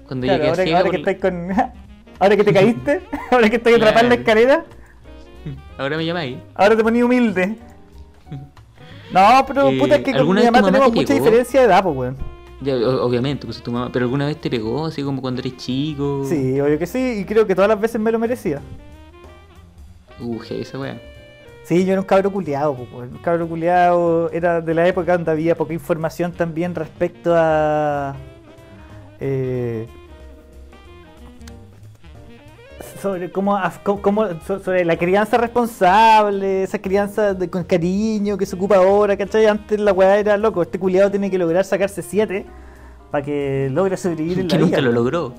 [0.06, 1.48] cuando Claro, ahora, ahora que estáis con.
[2.18, 3.00] Ahora que te caíste,
[3.32, 4.40] ahora que estoy atrapado en la Claro.
[4.40, 4.64] escalera,
[5.76, 6.36] ahora me llamáis.
[6.54, 7.56] ahora te poní humilde.
[9.12, 11.60] No, pero Eh, puta, es que con ¿alguna mi mamá mamá tenemos te mucha diferencia
[11.60, 12.16] de edad, pues, weón.
[12.62, 16.24] Ya, obviamente, pues tu mamá, pero alguna vez te pegó, así como cuando eres chico.
[16.28, 18.60] Sí, obvio que sí, y creo que todas las veces me lo merecía.
[20.20, 21.00] Uh, esa weá.
[21.64, 23.12] Sí, yo era un cabro culiado, po, weón.
[23.12, 28.16] un cabro culiado era de la época donde había poca información también respecto a
[29.20, 29.86] eh,
[33.02, 38.46] sobre cómo, cómo- cómo- so- sobre la crianza responsable, esa crianza de- con cariño que
[38.46, 39.46] se ocupa ahora, ¿cachai?
[39.46, 42.46] Antes la weá era loco, este culiado tiene que lograr sacarse 7
[43.10, 44.80] para que logre sobrevivir en la nunca vida.
[44.80, 44.94] lo weón.
[44.94, 45.34] logró.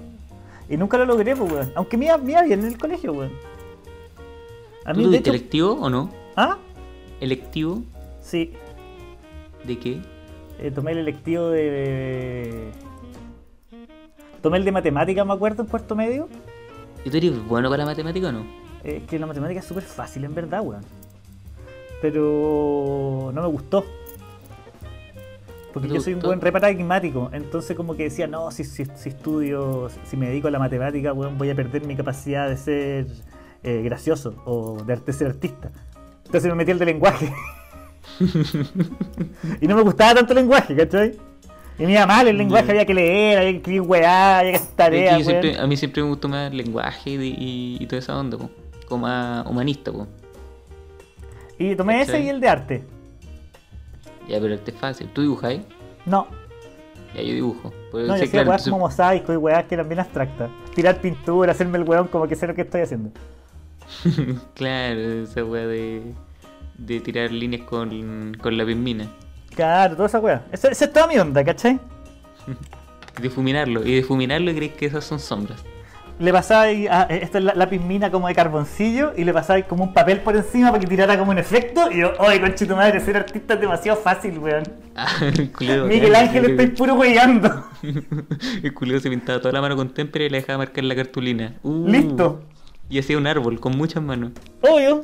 [0.69, 1.71] Y nunca lo logré, pues, weón.
[1.75, 3.31] Aunque me iba, bien en el colegio, weón.
[4.93, 5.29] ¿Tú de hecho...
[5.31, 6.09] electivo o no?
[6.35, 6.57] ¿Ah?
[7.21, 7.81] ¿Electivo?
[8.21, 8.51] Sí,
[9.63, 10.01] ¿De qué?
[10.59, 12.69] Eh, tomé el electivo de.
[14.41, 16.27] Tomé el de matemáticas, me acuerdo, en cuarto medio.
[17.05, 18.45] ¿Y tú eres bueno para la matemática o no?
[18.83, 20.83] Es que la matemática es súper fácil, en verdad, weón.
[22.01, 23.85] Pero no me gustó.
[25.73, 27.29] Porque ¿No te yo soy un buen re pragmático.
[27.33, 31.13] Entonces, como que decía, no, si, si, si estudio, si me dedico a la matemática,
[31.13, 33.07] weón, voy a perder mi capacidad de ser
[33.63, 35.71] eh, gracioso o de ser artista.
[36.25, 37.33] Entonces me metí el de lenguaje.
[39.61, 41.17] y no me gustaba tanto el lenguaje, ¿cachai?
[41.79, 44.57] Y me iba mal el lenguaje, había que leer, había que escribir weá, había que
[44.57, 47.77] hacer Es que tareas, siempre- a mí siempre me gustó más el lenguaje y, y-
[47.79, 48.49] y toda esa onda, po.
[48.87, 49.91] como más humanista.
[49.91, 50.07] Po.
[51.57, 52.83] Y tomé ese y el de arte.
[54.27, 55.07] Ya, pero este es fácil.
[55.13, 55.61] ¿Tú dibujáis?
[56.05, 56.27] No,
[57.15, 57.73] Ya, yo dibujo.
[57.93, 60.49] No, yo hacía claro, entonces- como mosaico y weas que eran bien abstractas.
[60.75, 63.11] Tirar pintura, hacerme el weón como que sé lo que estoy haciendo.
[64.55, 66.01] claro, esa wea de,
[66.77, 69.07] de tirar líneas con, con la pismina.
[69.55, 70.43] Claro, toda esa wea.
[70.51, 71.79] Esa, esa es toda mi onda, ¿cachai?
[73.21, 73.85] Difuminarlo.
[73.85, 75.63] Y difuminarlo y creéis que esas son sombras.
[76.19, 79.83] Le pasáis, a, esta es la, la pismina como de carboncillo y le pasáis como
[79.83, 81.91] un papel por encima para que tirara como un efecto.
[81.91, 84.63] Y yo, oye, conche tu madre, ser artista es demasiado fácil, weón.
[84.95, 87.65] Ah, el Miguel Ángel, creo estoy puro weyando.
[88.61, 91.55] El culero se pintaba toda la mano con témpera y le dejaba marcar la cartulina.
[91.63, 92.43] Uh, Listo.
[92.89, 94.33] Y hacía un árbol con muchas manos.
[94.61, 95.03] Obvio.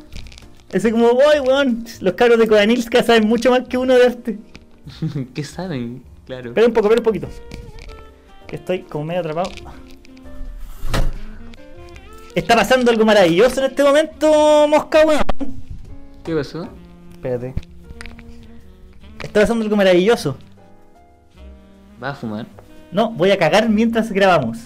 [0.72, 4.40] Ese como, oye, weón, los cabros de Codanilska saben mucho más que uno de arte.
[5.34, 6.04] ¿Qué saben?
[6.26, 6.50] Claro.
[6.50, 7.28] Espera un poco, espera un poquito.
[8.46, 9.50] Que estoy como medio atrapado.
[12.36, 15.22] Está pasando algo maravilloso en este momento, mosca, weón.
[16.24, 16.70] ¿Qué pasó?
[17.14, 17.56] Espérate.
[19.24, 20.38] Está pasando algo maravilloso.
[22.00, 22.46] ¿Vas a fumar?
[22.92, 24.60] No, voy a cagar mientras grabamos.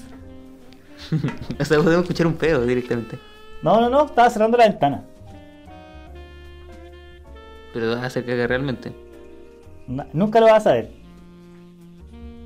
[1.60, 3.18] o sea, podemos escuchar un pedo directamente.
[3.62, 5.04] No, no, no, estaba cerrando la ventana.
[7.74, 8.94] Pero vas a hacer cagar realmente.
[10.14, 10.92] Nunca lo vas a saber.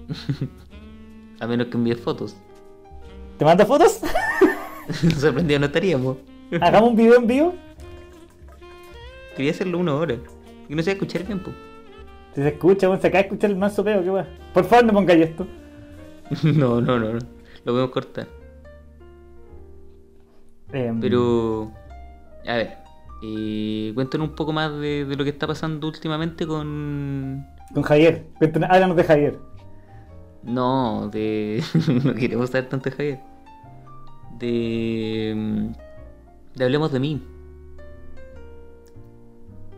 [1.40, 2.36] A menos que envíes fotos.
[3.38, 4.02] ¿Te mando fotos?
[5.20, 6.18] Sorprendido no estaríamos.
[6.62, 7.54] Hagamos un video en vivo.
[9.36, 10.16] Quería hacerlo una hora.
[10.68, 11.52] Y no a escuchar bien, po.
[12.34, 14.28] Si se escucha, weón, se acaba de escuchar el manso peo, qué weón.
[14.54, 15.46] Por favor, no pongáis esto.
[16.44, 17.20] no, no, no, no.
[17.64, 18.28] Lo podemos cortar.
[20.72, 21.72] Em, Pero.
[22.46, 22.87] A ver.
[23.24, 27.46] Eh, cuéntanos un poco más de, de lo que está pasando últimamente con.
[27.74, 28.26] Con Javier.
[28.40, 29.40] Cuéntanos- Háblanos de Javier.
[30.44, 31.64] No, de.
[32.04, 33.20] no queremos saber tanto de Javier.
[34.40, 35.70] De.
[36.56, 37.22] De hablemos de mí.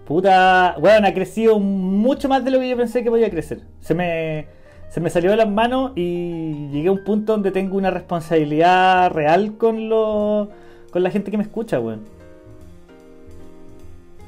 [0.06, 3.62] Puta, weón, ha crecido mucho más de lo que yo pensé que podía crecer.
[3.80, 4.48] Se me,
[4.90, 9.12] se me salió de las manos y llegué a un punto donde tengo una responsabilidad
[9.12, 10.50] real con lo,
[10.92, 12.02] con la gente que me escucha, weón.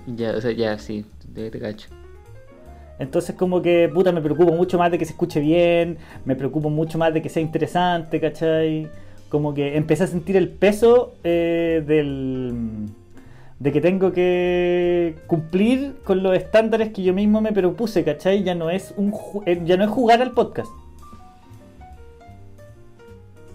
[0.07, 1.87] Ya, o sea, ya, sí, te, te cacho.
[2.99, 6.69] Entonces como que, puta, me preocupo mucho más de que se escuche bien, me preocupo
[6.69, 8.89] mucho más de que sea interesante, ¿cachai?
[9.29, 12.89] Como que empecé a sentir el peso eh, del...
[13.59, 18.43] de que tengo que cumplir con los estándares que yo mismo me propuse, ¿cachai?
[18.43, 19.13] Ya no es, un,
[19.47, 20.71] eh, ya no es jugar al podcast.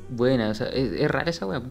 [0.09, 0.51] buena.
[0.51, 1.63] O sea, es, es rara esa weá.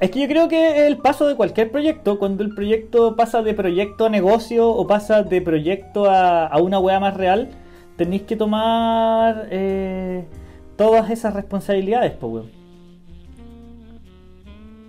[0.00, 3.52] Es que yo creo que el paso de cualquier proyecto, cuando el proyecto pasa de
[3.52, 7.48] proyecto a negocio o pasa de proyecto a, a una weá más real,
[7.96, 10.24] tenéis que tomar eh,
[10.76, 12.50] todas esas responsabilidades, pues weón.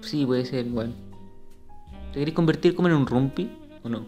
[0.01, 0.93] Sí, puede ser igual.
[2.13, 3.49] ¿Te querés convertir como en un rumpi
[3.83, 4.05] o no?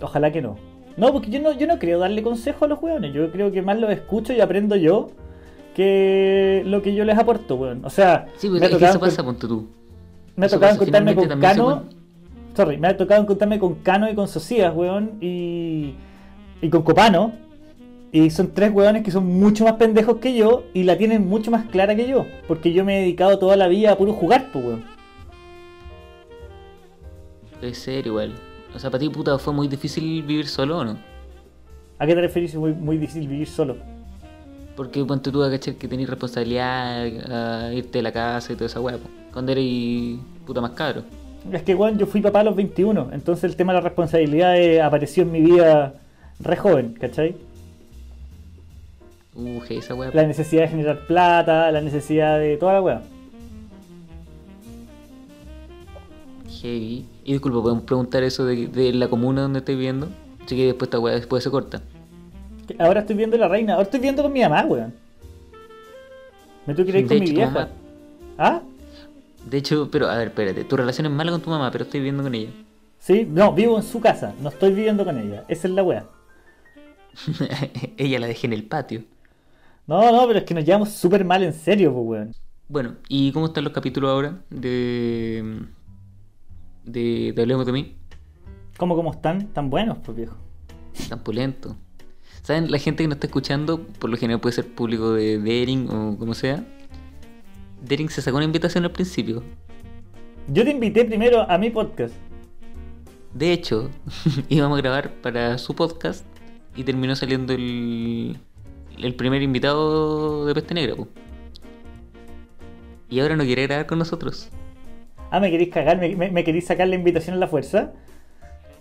[0.00, 0.56] Ojalá que no.
[0.96, 3.14] No, porque yo no, yo no creo darle consejo a los weones.
[3.14, 5.10] Yo creo que más los escucho y aprendo yo
[5.74, 7.84] que lo que yo les aporto, weón.
[7.84, 9.68] O sea, Sí, pues me es que eso pasa, ponte tú.
[10.38, 11.82] Me ha tocado encontrarme con se Cano.
[12.54, 15.18] Sorry, me ha tocado encontrarme con Cano y con Socias, weón.
[15.20, 15.94] Y,
[16.62, 17.32] y con Copano.
[18.12, 21.50] Y son tres weones que son mucho más pendejos que yo y la tienen mucho
[21.50, 22.24] más clara que yo.
[22.46, 24.84] Porque yo me he dedicado toda la vida a puro jugar, pues, weón.
[27.58, 28.32] Puede ser igual.
[28.72, 30.98] O sea, para ti, puta, fue muy difícil vivir solo o no?
[31.98, 32.54] ¿A qué te referís?
[32.54, 33.76] Es muy, muy difícil vivir solo.
[34.78, 37.02] Porque ponte tú a cachar que tenés responsabilidad,
[37.32, 38.96] a irte de la casa y toda esa weá.
[39.32, 41.02] Cuando eres puta más caro.
[41.50, 43.08] Es que, weón, yo fui papá a los 21.
[43.10, 45.94] Entonces el tema de la responsabilidad eh, apareció en mi vida
[46.38, 47.34] re joven, ¿cachai?
[49.34, 50.12] Uh, esa weá.
[50.14, 53.02] La necesidad de generar plata, la necesidad de toda la weá.
[56.62, 57.04] Heavy.
[57.24, 60.08] Y disculpa, podemos preguntar eso de, de la comuna donde estés viviendo.
[60.44, 61.82] Así que después esta weá después se corta.
[62.78, 64.94] Ahora estoy viendo la reina, ahora estoy viendo con mi mamá, weón.
[66.66, 67.50] ¿Me tú quieres ir con mi vieja?
[67.50, 67.68] mamá-
[68.36, 68.60] ¿Ah?
[69.48, 72.00] De hecho, pero a ver, espérate, tu relación es mala con tu mamá, pero estoy
[72.00, 72.50] viviendo con ella.
[72.98, 75.44] Sí, no, vivo en su casa, no estoy viviendo con ella.
[75.48, 76.04] Esa es la weá.
[77.96, 79.02] ella la dejé en el patio.
[79.86, 82.34] No, no, pero es que nos llevamos súper mal en serio, pues, weón.
[82.68, 85.62] Bueno, ¿y cómo están los capítulos ahora de.
[86.84, 87.96] de, de Hablemos de mí?
[88.76, 89.46] ¿Cómo, cómo están?
[89.48, 90.36] Tan buenos, pues, viejo.
[91.08, 91.74] Tan pulento.
[92.48, 92.70] ¿Saben?
[92.70, 96.16] La gente que nos está escuchando, por lo general puede ser público de Dering o
[96.16, 96.64] como sea.
[97.82, 99.42] Dering se sacó una invitación al principio.
[100.46, 102.14] Yo te invité primero a mi podcast.
[103.34, 103.90] De hecho,
[104.48, 106.24] íbamos a grabar para su podcast
[106.74, 108.38] y terminó saliendo el,
[108.96, 110.96] el primer invitado de Peste Negra.
[110.96, 111.06] po.
[113.10, 114.48] Y ahora no quiere grabar con nosotros.
[115.30, 115.98] Ah, ¿me queréis cagar?
[115.98, 117.92] ¿Me, me, me queréis sacar la invitación a la fuerza?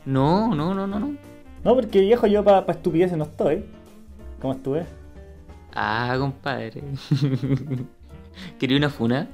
[0.05, 1.26] No, no, no, no, no.
[1.67, 3.65] No, porque viejo, yo para pa estupideces no estoy.
[4.39, 4.85] ¿Cómo estuve?
[5.73, 6.81] Ah, compadre.
[8.57, 9.27] ¿Quería una funa?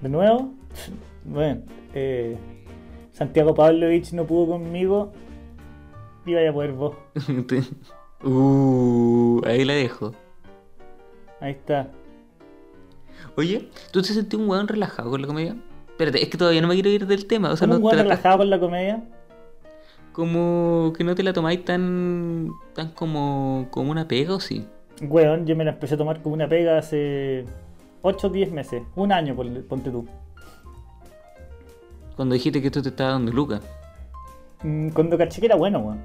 [0.00, 0.54] ¿De nuevo?
[1.26, 1.60] Bueno,
[1.92, 2.38] eh,
[3.12, 5.12] Santiago Pavlovich no pudo conmigo.
[6.24, 6.96] Y vaya a poder vos.
[8.24, 10.12] uh, ahí la dejo.
[11.42, 11.90] Ahí está.
[13.36, 15.54] Oye, ¿tú te sentís un weón relajado con la comedia?
[15.88, 17.50] Espérate, es que todavía no me quiero ir del tema.
[17.50, 19.04] O sea, ¿Cómo un no weón te la- relajado con la comedia?
[20.18, 24.66] Como que no te la tomáis tan tan como como una pega o sí.
[25.00, 27.44] Weón, yo me la empecé a tomar como una pega hace
[28.02, 28.82] 8 o 10 meses.
[28.96, 30.08] Un año, ponte tú.
[32.16, 33.62] Cuando dijiste que esto te estaba dando lucas.
[34.64, 36.00] Mm, Cuando caché que era bueno, weón.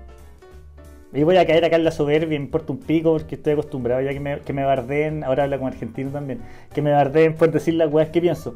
[1.12, 4.00] Y voy a caer acá en la soberbia, me importa un pico porque estoy acostumbrado
[4.02, 6.40] ya que me, que me bardeen, ahora habla como argentino también,
[6.72, 8.54] que me bardeen por decir las weas que pienso.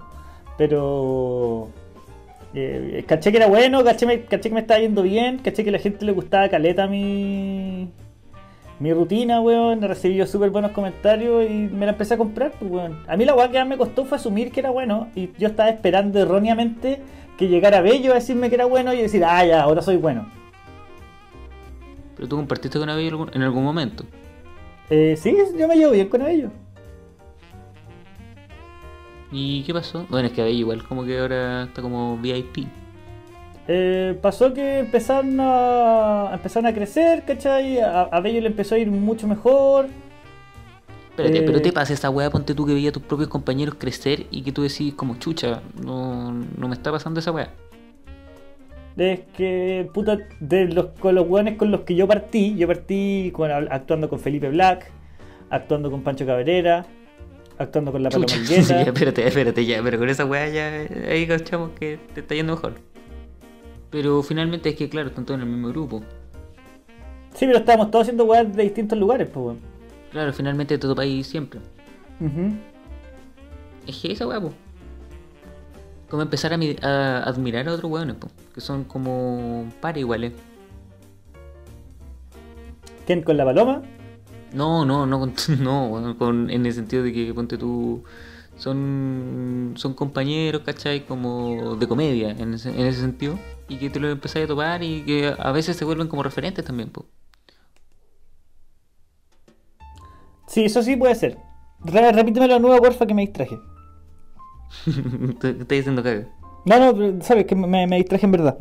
[0.56, 1.70] Pero
[2.54, 5.70] eh, caché que era bueno, caché, me- caché que me estaba yendo bien, caché que
[5.70, 7.90] a la gente le gustaba caleta mi,
[8.80, 9.84] mi rutina, weón.
[9.84, 13.00] He recibido súper buenos comentarios y me la empecé a comprar, pues, weón.
[13.08, 15.48] A mí la weá que más me costó fue asumir que era bueno y yo
[15.50, 17.02] estaba esperando erróneamente
[17.38, 20.28] que llegara Bello a decirme que era bueno y decir, ah, ya, ahora soy bueno.
[22.16, 24.04] Pero tú compartiste con Abello en algún momento.
[24.90, 26.52] Eh, sí, yo me llevo bien con ellos.
[29.32, 30.06] ¿Y qué pasó?
[30.10, 32.66] Bueno, es que Abello igual como que ahora está como VIP.
[33.68, 37.80] Eh, pasó que empezaron a, empezaron a crecer, ¿cachai?
[37.80, 39.88] A, a Bello le empezó a ir mucho mejor.
[41.10, 43.76] Espérate, Eh, pero te pasa esa weá, ponte tú que veía a tus propios compañeros
[43.78, 47.50] crecer y que tú decís como chucha, no, no me está pasando esa weá.
[48.96, 53.32] Es que, puta, de los, con los hueones con los que yo partí, yo partí
[53.34, 54.90] con- actuando con Felipe Black,
[55.50, 56.86] actuando con Pancho Cabrera,
[57.58, 61.26] actuando con la Paloma Chucha, ya, espérate, espérate, ya, pero con esa weá ya ahí
[61.28, 62.74] cachamos que te está yendo mejor.
[63.90, 66.02] Pero finalmente es que claro, están todos en el mismo grupo.
[67.34, 69.60] Sí, pero estábamos todos haciendo weas de distintos lugares, pues, weón.
[70.12, 71.60] Claro, finalmente te topáis siempre.
[72.20, 72.54] Ujú.
[73.86, 74.52] Es que esa weá, po.
[76.10, 78.28] Como empezar a, mi- a admirar a otros weones, po.
[78.54, 80.34] Que son como par iguales.
[83.06, 83.22] ¿Quién?
[83.24, 83.84] ¿Con la Paloma?
[84.54, 88.04] No, no, no, con, no, con, en el sentido de que, ponte tú,
[88.58, 91.06] son, son compañeros, ¿cachai?
[91.06, 93.38] Como de comedia, en ese, en ese sentido.
[93.70, 96.64] Y que te lo empezás a topar y que a veces se vuelven como referentes
[96.66, 97.06] también, po.
[100.48, 101.38] Sí, eso sí puede ser.
[101.84, 103.60] Re- repítemelo de nuevo, porfa, que me distraje.
[105.40, 106.28] Te te estoy diciendo caga.
[106.66, 108.58] No, no, sabes que me, me distraje en verdad.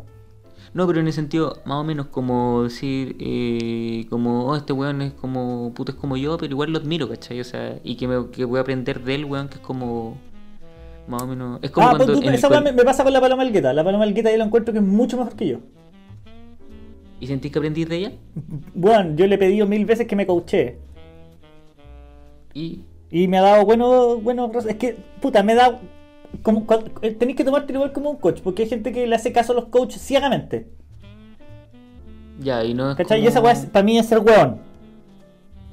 [0.77, 5.01] No, pero en el sentido, más o menos como decir, eh, como, oh, este weón
[5.01, 7.39] es como, puto es como yo, pero igual lo admiro, ¿cachai?
[7.41, 10.19] O sea, y que, me, que voy a aprender de él, weón, que es como,
[11.07, 12.05] más o menos, es como ah, cuando...
[12.05, 13.73] pues tú, el esa me, me pasa con la paloma Algueta.
[13.73, 15.57] La paloma Algueta yo la encuentro que es mucho mejor que yo.
[17.19, 18.11] ¿Y sentís que aprendís de ella?
[18.75, 20.77] Bueno, yo le he pedido mil veces que me coachee.
[22.53, 25.79] Y, Y me ha dado bueno, bueno, es que, puta, me da
[26.41, 26.65] como
[27.01, 29.53] eh, tenéis que tomarte igual como un coach, porque hay gente que le hace caso
[29.53, 30.67] a los coaches ciegamente.
[32.39, 33.21] ya, y no es ¿Cachai?
[33.23, 34.57] Y esa weá para mí es ser weón.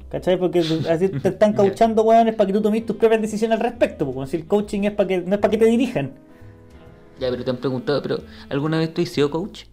[0.09, 0.37] ¿Cachai?
[0.37, 0.59] Porque
[0.89, 1.57] así te están Ya.
[1.57, 4.09] coachando weones para que tú tomes tus propias decisiones al respecto.
[4.11, 6.13] Porque si el coaching es para que, no es para que te dirijan.
[7.19, 9.65] Ya, pero te han preguntado, pero ¿alguna vez tú has sido coach?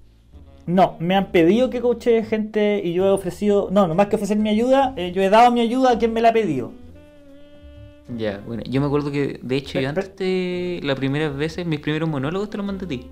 [0.67, 4.17] No, me han pedido que coache gente y yo he ofrecido, no, no más que
[4.17, 6.73] ofrecer mi ayuda, eh, yo he dado mi ayuda a quien me la ha pedido.
[8.17, 12.09] Ya, bueno, yo me acuerdo que, de hecho, yo antes las primeras veces, mis primeros
[12.09, 13.11] monólogos te los mandé a ti.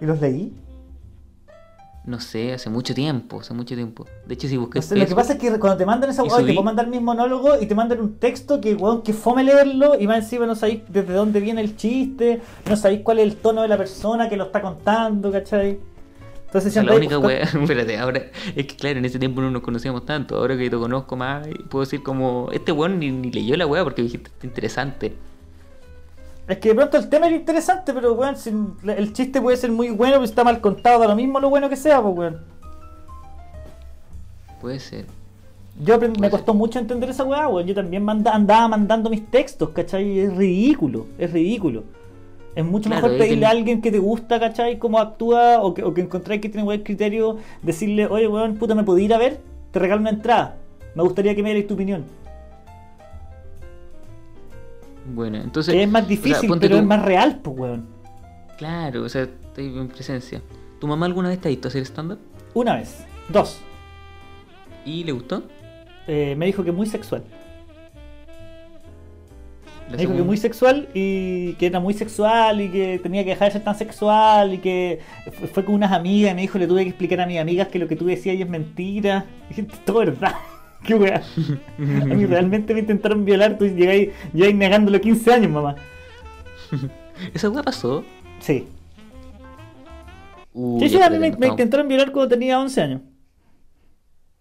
[0.00, 0.52] ¿Y los leí?
[2.04, 4.06] No sé, hace mucho tiempo, hace mucho tiempo.
[4.26, 6.24] De hecho, si No buscas sé, lo que pasa es que cuando te mandan esa
[6.24, 9.12] ¿Y weá, te puedo mandar mis monólogos y te mandan un texto que, weón, que
[9.12, 13.18] fome leerlo y más encima no sabéis desde dónde viene el chiste, no sabéis cuál
[13.18, 15.80] es el tono de la persona que lo está contando, ¿cachai?
[16.48, 18.22] Entonces siempre la única wea, espérate, ahora,
[18.56, 21.46] es que claro, en ese tiempo no nos conocíamos tanto, ahora que te conozco más,
[21.68, 25.14] puedo decir como, este weón ni, ni leyó la wea porque dijiste, interesante.
[26.48, 28.50] Es que de pronto el tema es interesante, pero weón, si
[28.86, 31.68] el chiste puede ser muy bueno, pero está mal contado, da lo mismo lo bueno
[31.68, 32.40] que sea, pues weón.
[34.60, 35.04] Puede ser.
[35.80, 37.66] Yo aprend- me costó mucho entender esa weá, weón.
[37.66, 40.18] Yo también manda- andaba mandando mis textos, ¿cachai?
[40.20, 41.84] Es ridículo, es ridículo.
[42.58, 44.80] Es mucho Claro, mejor pedirle ten- a alguien que te gusta, ¿cachai?
[44.80, 48.74] Cómo actúa o que, o que encontráis que tiene buen criterio, decirle, oye, weón, puta,
[48.74, 49.40] ¿me podía ir a ver?
[49.70, 50.56] Te regalo una entrada.
[50.96, 52.04] Me gustaría que me dierais tu opinión.
[55.14, 55.72] Bueno, entonces...
[55.72, 57.86] Es más o sea, difícil, pero es más real, pues, weón.
[58.56, 60.42] Claro, o sea, estoy en presencia.
[60.80, 62.18] ¿Tu mamá alguna vez te ha visto hacer stand-up?
[62.54, 63.06] Una vez.
[63.28, 63.60] Dos.
[64.84, 65.44] ¿Y le gustó?
[66.08, 67.22] Eh, me dijo que muy sexual.
[69.88, 73.30] La Me dijo que muy sexual y que era muy sexual y que tenía que
[73.30, 75.00] dejar de ser tan sexual y que
[75.52, 77.78] fue, con unas amigas y me dijo le tuve que explicar a mis amigas que
[77.78, 79.24] lo que tú decías ahí es mentira.
[79.56, 80.34] Y todo verdad.
[80.84, 81.22] Qué weá.
[81.78, 85.74] A mí realmente me intentaron violar, tú llegáis, llegáis negándolo 15 años, mamá.
[87.34, 88.04] ¿Esa wea pasó?
[88.40, 88.66] Sí.
[90.52, 93.00] Uy, Sí, sí, a mí me, me intentaron violar cuando tenía 11 años.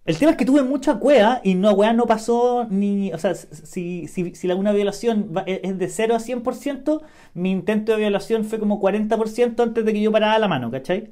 [0.08, 3.12] El tema es que tuve mucha cueva y no, weá, no pasó ni.
[3.14, 7.02] O sea, si, si, si la, una violación va- es es de 0 a 100%,
[7.36, 11.12] mi intento de violación fue como 40% antes de que yo parara la mano, ¿cachai?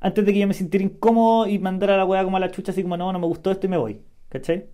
[0.00, 2.72] Antes de que yo me sintiera incómodo y mandara la weá como a la chucha,
[2.72, 4.66] así como no, no me gustó esto y me voy, ¿cachai?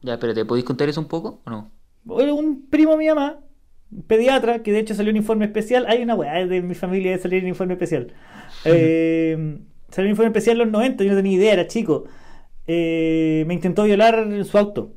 [0.00, 1.70] Ya, pero ¿te podéis contar eso un poco o no?
[2.04, 3.40] Un primo de mi mamá,
[3.90, 5.86] un pediatra, que de hecho salió un informe especial.
[5.88, 8.12] Hay una weá de mi familia de salir un informe especial.
[8.64, 9.58] Eh,
[9.90, 12.04] salió un informe especial en los 90, yo no tenía idea, era chico.
[12.66, 14.92] Eh, me intentó violar en su auto.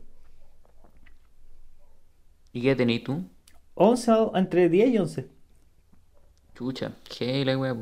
[2.54, 3.24] ¿Y qué tenéis tú?
[3.76, 5.28] 11, o- entre 10 y 11.
[6.56, 7.76] Chucha, qué la wea.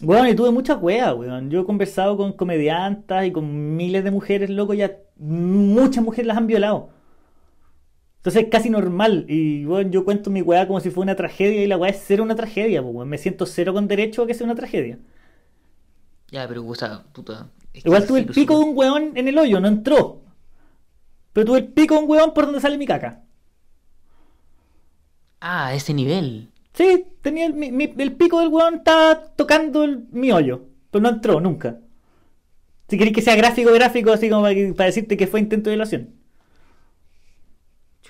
[0.00, 1.50] Bueno, y tuve muchas weas, weón.
[1.50, 6.36] Yo he conversado con comediantas y con miles de mujeres, loco, ya muchas mujeres las
[6.36, 6.90] han violado.
[8.18, 9.26] Entonces es casi normal.
[9.28, 12.02] Y bueno, yo cuento mi weá como si fuera una tragedia y la weá es
[12.06, 13.06] cero una tragedia, pues.
[13.08, 14.98] Me siento cero con derecho a que sea una tragedia.
[16.30, 17.48] Ya, pero, o sea, puta.
[17.74, 20.20] Es Igual tuve el pico de un weón en el hoyo, no entró.
[21.32, 23.22] Pero tuve el pico de un weón por donde sale mi caca.
[25.40, 26.48] Ah, a ese nivel.
[26.74, 30.66] Sí, tenía el, mi- mi- el pico del weón estaba tocando el- mi hoyo.
[30.90, 31.78] Pero no entró nunca.
[32.88, 35.70] Si queréis que sea gráfico, gráfico, así como para, que- para decirte que fue intento
[35.70, 36.10] de violación.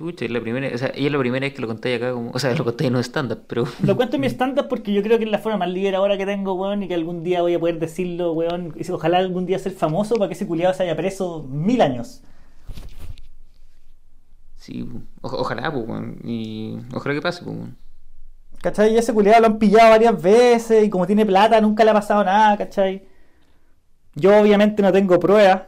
[0.03, 2.13] Chucha, es la primera, o sea, ella es la primera vez que lo conté acá
[2.13, 4.93] como, o sea, lo conté en un stand-up, pero Lo cuento en mi stand-up porque
[4.93, 7.41] yo creo que es la forma más liberadora que tengo, weón, y que algún día
[7.41, 8.75] voy a poder decirlo, weón.
[8.77, 12.23] y Ojalá algún día ser famoso para que ese culiado se haya preso mil años.
[14.57, 14.83] sí,
[15.21, 17.77] o- ojalá, pues, weón, y ojalá que pase, pues, weón.
[18.63, 18.95] ¿Cachai?
[18.95, 21.95] Y ese culiado lo han pillado varias veces y como tiene plata nunca le ha
[21.95, 23.03] pasado nada, ¿cachai?
[24.15, 25.63] Yo obviamente no tengo pruebas.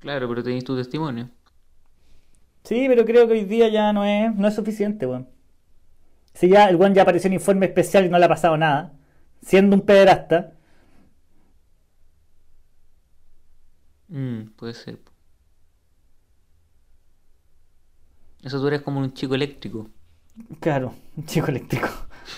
[0.00, 1.28] Claro, pero tenéis tu testimonio.
[2.64, 5.28] Sí, pero creo que hoy día ya no es, no es suficiente, weón.
[6.34, 8.92] Si ya el weón ya apareció en informe especial y no le ha pasado nada,
[9.42, 10.52] siendo un pederasta,
[14.08, 14.98] Mm, puede ser.
[18.42, 19.88] Eso tú eres como un chico eléctrico.
[20.60, 21.88] claro, un chico eléctrico.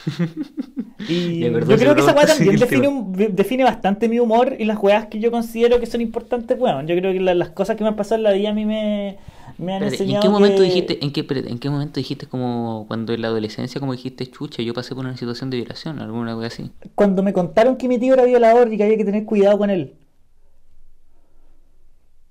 [1.08, 4.20] Y Ya, perdón, yo creo que esa weá también define, un- de- define bastante mi
[4.20, 6.86] humor y las weas que yo considero que son importantes, weón.
[6.86, 8.64] Yo creo que la- las cosas que me han pasado en la vida a mí
[8.64, 9.18] me,
[9.58, 12.84] me han Espérate, ¿En qué momento que- dijiste, en qué, en qué momento dijiste como
[12.88, 16.34] cuando en la adolescencia como dijiste, chucha, yo pasé por una situación de violación, alguna
[16.34, 16.70] cosa así?
[16.94, 19.70] Cuando me contaron que mi tío era violador y que había que tener cuidado con
[19.70, 19.96] él.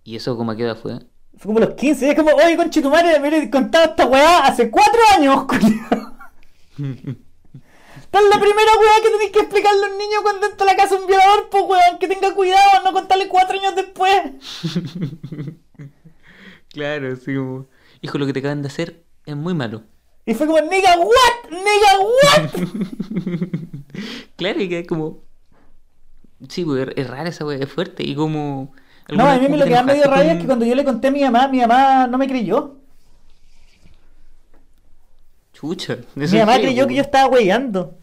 [0.04, 0.94] ¿Y eso como a qué edad fue?
[1.38, 4.70] Fue como los 15, y es como, oye, conchetumare, me he contado esta weá hace
[4.70, 5.46] 4 años.
[6.78, 10.72] Esta es la primera weá que tenéis que explicarle a un niño cuando entra a
[10.72, 14.22] la casa un violador, pues weón, que tenga cuidado, no contarle 4 años después.
[16.74, 17.68] Claro, sí, como,
[18.02, 19.84] hijo, lo que te acaban de hacer es muy malo.
[20.26, 21.50] Y fue como, nigga, what?
[21.50, 22.52] Nigga, what?
[24.38, 25.20] Claro, y que es como...
[26.48, 28.74] Sí, pues es rara esa wea, es fuerte y como...
[29.10, 30.74] No, ¿alguna a mí como lo que da medio enojaste rabia es que cuando yo
[30.74, 32.78] le conté a mi mamá, mi mamá no me creyó.
[35.54, 35.98] Chucha.
[36.16, 37.96] Mi mamá creyó que yo estaba weyando.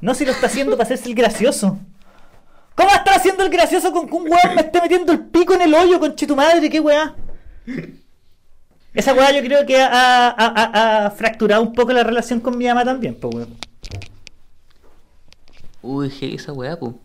[0.00, 1.78] No si lo está haciendo para hacerse el gracioso.
[2.74, 5.62] ¿Cómo está haciendo el gracioso con que un weón me esté metiendo el pico en
[5.62, 6.70] el hoyo, con tu madre?
[6.70, 7.16] ¿Qué weá?
[8.94, 12.56] Esa weá yo creo que ha, ha- ha- ha fracturado un poco la relación con
[12.58, 13.56] mi mamá también, pues weón.
[15.82, 16.98] Uy, je, esa weá, po.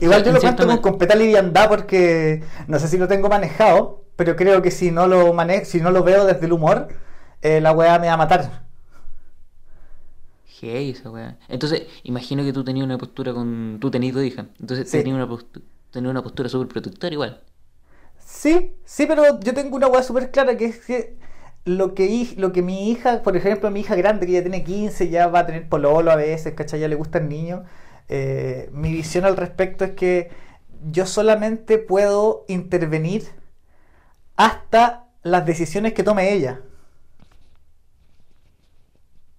[0.00, 4.04] Igual Sí, yo lo cuento con completa liviandad porque no sé si lo tengo manejado,
[4.16, 6.88] pero creo que si no lo mane si no lo veo desde el humor,
[7.42, 8.64] eh, la weá me va a matar.
[10.60, 11.36] Hey, esa weá.
[11.48, 13.78] Entonces, imagino que tú tenías una postura con.
[13.80, 14.46] Tú tenías dos hijas.
[14.58, 14.98] Entonces, Sí.
[14.98, 15.62] tenías una, postu-
[15.96, 17.42] tenías una postura súper protectora igual.
[18.18, 21.16] Sí, sí, pero yo tengo una weá súper clara que es que
[21.64, 25.08] lo que, lo que mi hija, por ejemplo, mi hija grande que ya tiene 15,
[25.10, 26.80] ya va a tener pololo a veces, ¿cachai?
[26.80, 27.62] Ya le gustan niños.
[28.08, 30.30] eh, mi visión al respecto es que
[30.92, 33.24] yo solamente puedo intervenir
[34.36, 36.60] hasta las decisiones que tome ella.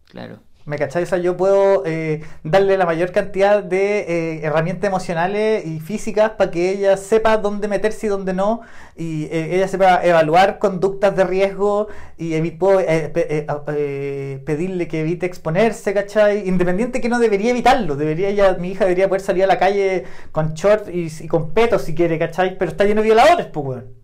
[0.05, 0.41] Claro.
[0.68, 1.03] ¿Me cachai?
[1.03, 6.32] O sea, yo puedo eh, darle la mayor cantidad de eh, herramientas emocionales y físicas
[6.32, 8.59] para que ella sepa dónde meterse y dónde no,
[8.97, 11.88] y eh, ella sepa evaluar conductas de riesgo
[12.18, 16.45] y puedo, eh, eh, pedirle que evite exponerse, ¿cachai?
[16.49, 20.03] Independiente que no debería evitarlo, debería ella, mi hija debería poder salir a la calle
[20.34, 22.57] con short y, y con petos si quiere, ¿cachai?
[22.57, 23.97] Pero está lleno de violadores, pues, weón.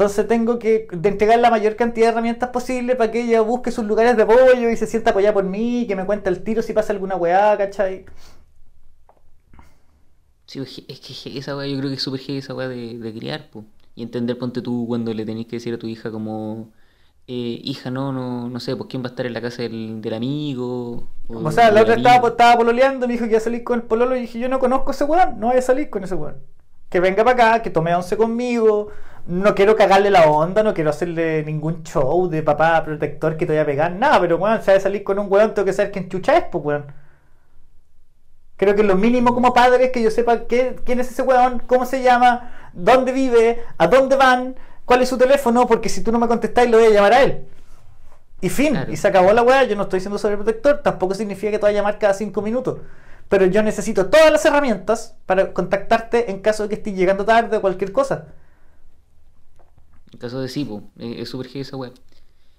[0.00, 3.70] Entonces tengo que de entregar la mayor cantidad de herramientas posible para que ella busque
[3.70, 6.62] sus lugares de apoyo y se sienta apoyada por mí, que me cuente el tiro
[6.62, 8.06] si pasa alguna weá, ¿cachai?
[10.46, 13.50] Sí, es que esa weá yo creo que es súper esa weá de, de criar,
[13.50, 13.64] po.
[13.94, 16.72] Y entender, ponte tú cuando le tenés que decir a tu hija como.
[17.28, 20.00] eh, hija, no, no, no sé, pues quién va a estar en la casa del,
[20.02, 21.08] del amigo.
[21.28, 24.16] O sea, la otra estaba, pololeando, me dijo que iba a salir con el pololo
[24.16, 26.36] y dije, yo no conozco a ese weón, no voy a salir con ese weón.
[26.88, 28.88] Que venga para acá, que tome once conmigo,
[29.30, 33.52] no quiero cagarle la onda, no quiero hacerle ningún show de papá protector que te
[33.52, 35.72] voy a pegar, nada, pero weón, si va a salir con un weón, tengo que
[35.72, 36.86] saber quién chucha es, pues weón.
[38.56, 41.60] Creo que lo mínimo como padre es que yo sepa qué- quién es ese weón,
[41.66, 44.54] cómo se llama, dónde vive, a dónde van,
[44.84, 47.22] cuál es su teléfono, porque si tú no me contestás lo voy a llamar a
[47.22, 47.46] él.
[48.42, 48.92] Y fin, Claro.
[48.92, 51.78] y se acabó la weá, yo no estoy siendo sobreprotector, tampoco significa que te vaya
[51.78, 52.78] a llamar cada cinco minutos.
[53.28, 57.56] Pero yo necesito todas las herramientas para contactarte en caso de que estés llegando tarde
[57.58, 58.26] o cualquier cosa.
[60.12, 61.92] En caso de sí, po, eh, es súper heavy esa weá.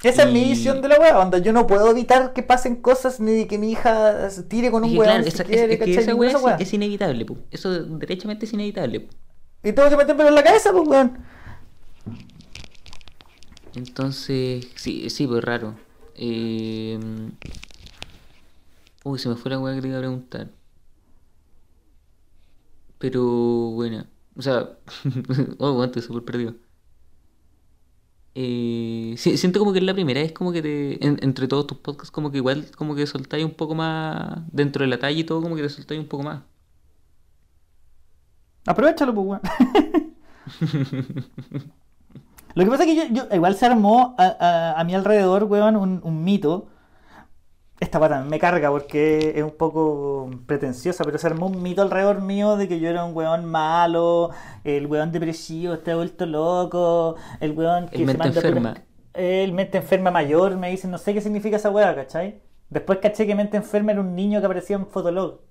[0.03, 1.37] Esa es mi Y- visión de la weá, onda.
[1.37, 4.91] Yo no puedo evitar que pasen cosas ni que mi hija se tire con un
[4.91, 7.37] weón claro, si esa, es- quiere, es que esa esa es, inevitable, po.
[7.51, 9.13] Eso derechamente es inevitable, po.
[9.63, 11.19] Y tengo que metérmelo en la cabeza, pues weón.
[13.75, 15.75] Entonces, sí, sí, pues raro.
[16.15, 16.99] Eh...
[19.03, 20.49] Uy, se me fue la weá que te iba a preguntar.
[22.97, 23.23] Pero
[23.71, 24.77] bueno, o sea,
[25.59, 26.55] oh, estoy súper perdido.
[28.35, 31.77] Eh, siento como que es la primera vez como que te, en- entre todos tus
[31.79, 35.23] podcasts, como que igual como que soltáis un poco más, dentro de la talla y
[35.25, 36.41] todo, como que te soltáis un poco más.
[38.65, 39.41] Aprovechalo, pues weón.
[42.53, 45.45] Lo que pasa es que yo, yo- igual se armó a, a- a mi alrededor,
[45.45, 46.67] weón, un, un mito.
[47.81, 52.21] Esta pata me carga porque es un poco pretenciosa, pero se armó un mito alrededor
[52.21, 54.29] mío de que yo era un weón malo,
[54.63, 58.69] el weón depresivo, está vuelto loco, el weón que El se mente manda enferma.
[58.75, 62.39] puras- El mente enferma mayor, me dicen, no sé qué significa esa weá, ¿cachai?
[62.69, 65.41] Después caché que mente enferma era un niño que aparecía en Fotolog.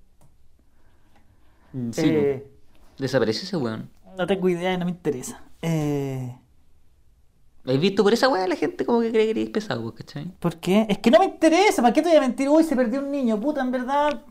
[1.91, 2.47] Sí, Eh.
[2.97, 3.89] Desapareció ese weón.
[4.17, 5.41] no tengo idea, no me interesa.
[5.61, 6.35] Eh,
[7.65, 10.31] ¿Has visto por esa weá la gente como que cree que eres pesado, pues, ¿cachai?
[10.39, 10.85] ¿Por qué?
[10.89, 12.49] Es que no me interesa, ¿para qué te voy a mentir?
[12.49, 14.23] Uy, se perdió un niño, puta, en verdad.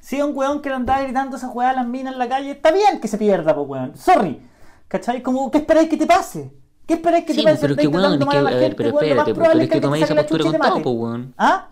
[0.00, 2.28] Si es un weón que le andaba gritando esa weá a las minas en la
[2.28, 3.96] calle, está bien que se pierda, pues weón.
[3.96, 4.40] Sorry.
[4.88, 5.22] ¿Cachai?
[5.22, 6.52] Como, ¿qué esperáis que te pase?
[6.86, 7.60] ¿Qué esperáis que Sí, te pues, pase?
[7.62, 9.60] pero es que weón, es que, a la ver, gente, pero weón, espérate, pues, pero
[9.60, 11.34] es que tomáis esa postura con todo, pues weón.
[11.38, 11.68] ¿Ah?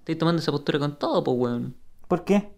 [0.00, 1.76] Estáis tomando esa postura con todo, pues weón.
[2.08, 2.50] ¿Por qué?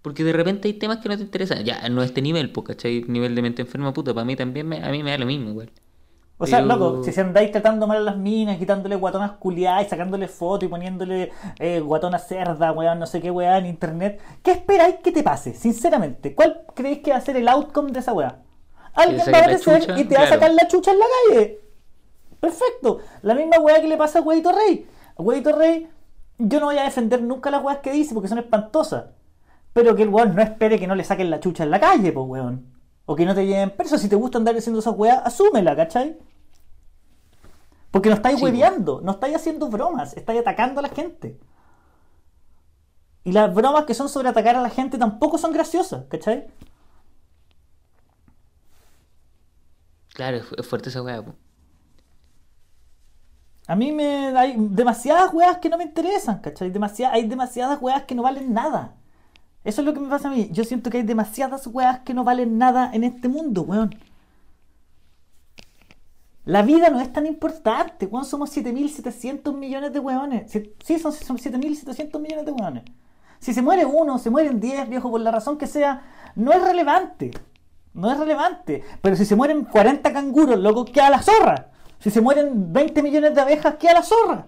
[0.00, 1.62] Porque de repente hay temas que no te interesan.
[1.64, 3.04] Ya, no a este nivel, pues, ¿cachai?
[3.06, 4.14] Nivel de mente enferma, puta.
[4.14, 5.70] Para mí también, me, a mí me da lo mismo, igual.
[6.40, 9.86] O sea, Pero- loco, si se andáis tratando mal a las minas, quitándole guatonas culiadas
[9.86, 14.20] y sacándole fotos y poniéndole eh, guatona cerda, weón, no sé qué weá en internet,
[14.42, 15.52] ¿qué esperáis que te pase?
[15.54, 18.38] Sinceramente, ¿cuál creéis que va a ser el outcome de esa weá?
[18.94, 21.60] Alguien va a aparecer chucha, y te va a sacar la chucha en la calle.
[22.40, 22.98] Perfecto.
[23.22, 24.86] La misma weá que le pasa a Huevito Rey.
[25.16, 25.88] A Huevito Rey,
[26.38, 29.06] yo no voy a defender nunca las weas que dice porque son espantosas.
[29.72, 32.12] Pero que el weón no espere que no le saquen la chucha en la calle,
[32.12, 32.77] pues weón.
[33.10, 33.98] O que no te lleven preso.
[33.98, 36.16] Si te gusta andar haciendo esas weas, asúmela, ¿cachai?
[37.90, 41.38] Porque no estáis Sí, hueveando, no estáis haciendo bromas, estáis atacando a la gente.
[43.24, 46.46] Y las bromas que son sobre atacar a la gente tampoco son graciosas, ¿cachai?
[50.14, 51.36] Claro, es, fu- es fuerte esa weá, pues.
[53.68, 56.72] A mí me hay demasiadas weas que no me interesan, ¿cachai?
[57.12, 58.94] Hay demasiadas weas que no valen nada.
[59.68, 60.48] Eso es lo que me pasa a mí.
[60.50, 63.94] Yo siento que hay demasiadas weas que no valen nada en este mundo, weón.
[66.46, 68.24] La vida no es tan importante, weón.
[68.24, 70.50] Somos 7.700 millones de weones.
[70.50, 72.84] Sí, son, son 7.700 millones de weones.
[73.40, 76.02] Si se muere uno, se mueren 10, viejo, por la razón que sea,
[76.34, 77.30] no es relevante.
[77.92, 78.82] No es relevante.
[79.02, 81.72] Pero si se mueren 40 canguros, loco, queda la zorra.
[81.98, 84.46] Si se mueren 20 millones de abejas, queda la zorra.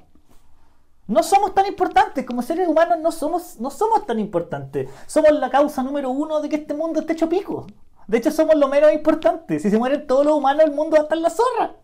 [1.10, 4.88] No somos tan importantes, como seres humanos no somos, no somos tan importantes.
[5.08, 7.66] Somos la causa número uno de que este mundo esté hecho pico.
[8.06, 9.58] De hecho, somos lo menos importante.
[9.58, 11.74] Si se mueren todos los humanos, el mundo va a estar en la zorra.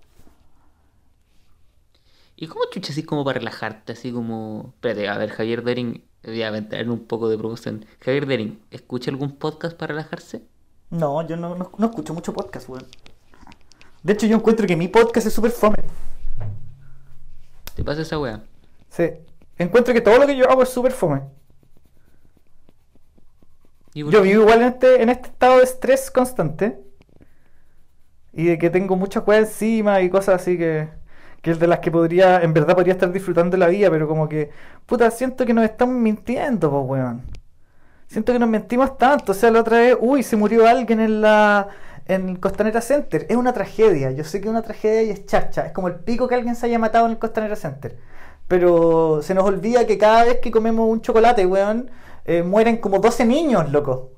[2.37, 3.93] ¿Y cómo chucha así como para relajarte?
[3.95, 4.73] Así como.
[4.75, 6.05] Espérate, a ver, Javier Dering.
[6.23, 7.85] Voy a entrar un poco de promoción.
[8.01, 10.43] Javier Dering, ¿escucha algún podcast para relajarse?
[10.91, 12.87] No, yo no, no- no escucho mucho podcast, weón.
[14.03, 15.77] De hecho, yo encuentro que mi podcast es súper fome.
[17.75, 18.43] ¿Te pasa esa weá?
[18.91, 19.11] Sí.
[19.59, 21.23] Encuentro que todo lo que yo hago es súper fome.
[23.95, 24.29] ¿Y por Yo qué?
[24.29, 26.79] vivo igual en este, en este estado de estrés constante.
[28.33, 30.89] Y de que tengo muchas cosas encima y cosas así que,
[31.43, 34.29] que es de las que podría, en verdad podría estar disfrutando la vida, pero como
[34.29, 34.51] que,
[34.87, 37.23] puta, siento que nos estamos mintiendo, pues, weón.
[38.09, 39.33] Siento que nos mentimos tanto.
[39.33, 41.69] O sea, la otra vez, uy, se murió alguien en la
[42.07, 43.27] en Costanera Center.
[43.29, 44.13] Es una tragedia.
[44.13, 45.67] Yo sé que es una tragedia y es chacha.
[45.67, 47.99] Es como el pico que alguien se haya matado en el Costanera Center.
[48.49, 51.91] Pero se nos olvida que cada vez que comemos un chocolate, weón,
[52.25, 54.13] eh, mueren como 12 niños, loco.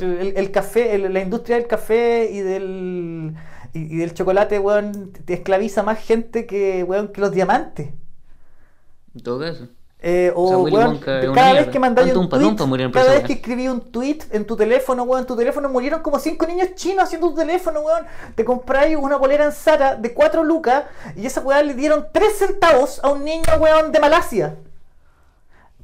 [0.00, 3.34] El, café, el- la industria del café y del,
[3.72, 7.90] y, del chocolate, weón, te esclaviza más gente que, weón, que los diamantes.
[9.22, 9.68] Todo caso.
[10.06, 11.30] Eh, o, O sea, Willy weón, cada vez
[11.60, 11.72] mierda.
[11.72, 15.20] que mandáis ¿Cuánto un tweet, cada vez que escribí un tweet en tu teléfono, weón,
[15.22, 18.04] en tu teléfono murieron como cinco niños chinos haciendo tu teléfono, weón.
[18.34, 20.84] Te compráis una bolera en Zara de 4 lucas
[21.16, 24.56] y esa weá le dieron 3 centavos a un niño, weón, de Malasia.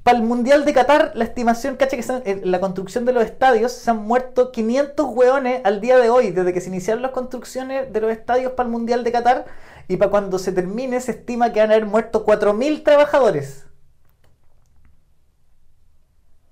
[0.03, 3.25] Para el Mundial de Qatar, la estimación, cacha, que son- en la construcción de los
[3.25, 7.13] estadios se han muerto 500 weones al día de hoy, desde que se iniciaron las
[7.13, 9.47] construcciones de los estadios para el Mundial de Qatar.
[9.89, 13.65] Y para cuando se termine, se estima que van a haber muerto 4.000 trabajadores.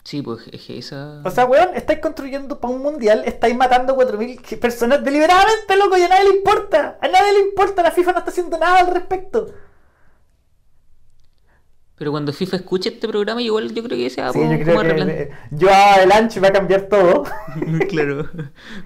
[0.08, 1.20] Sí, pues es que esa.
[1.22, 6.02] O sea, weón, estáis construyendo para un mundial, estáis matando 4.000 personas deliberadamente, loco, y
[6.02, 6.96] a nadie le importa.
[7.02, 9.48] A nadie le importa, la FIFA no está haciendo nada al respecto.
[11.96, 14.80] Pero cuando FIFA escuche este programa, igual yo creo que se va Sí, yo creo
[14.80, 17.24] que yo adelante va a cambiar todo.
[17.90, 18.30] claro.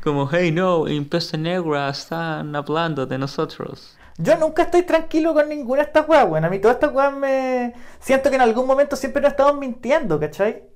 [0.02, 3.96] Como, hey, no, en Pesta Negra están hablando de nosotros.
[4.18, 6.44] Yo nunca estoy tranquilo con ninguna de estas weas, weón.
[6.44, 7.74] A mí todas estas weas me...
[8.00, 10.71] Siento que en algún momento siempre nos estamos mintiendo, ¿cachai?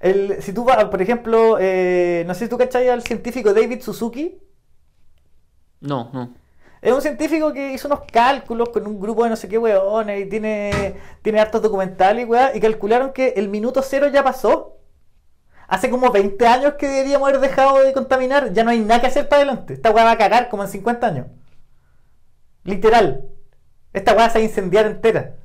[0.00, 3.82] El, si tú vas, por ejemplo, eh, no sé si tú cachai al científico David
[3.82, 4.40] Suzuki.
[5.80, 6.34] No, no.
[6.80, 10.26] Es un científico que hizo unos cálculos con un grupo de no sé qué weones
[10.26, 14.78] y tiene, tiene hartos documentales y weá, y calcularon que el minuto cero ya pasó.
[15.68, 19.06] Hace como 20 años que deberíamos haber dejado de contaminar, ya no hay nada que
[19.08, 19.74] hacer para adelante.
[19.74, 21.26] Esta weá va a cagar como en 50 años.
[22.64, 23.28] Literal.
[23.92, 25.36] Esta weá se va a incendiar entera.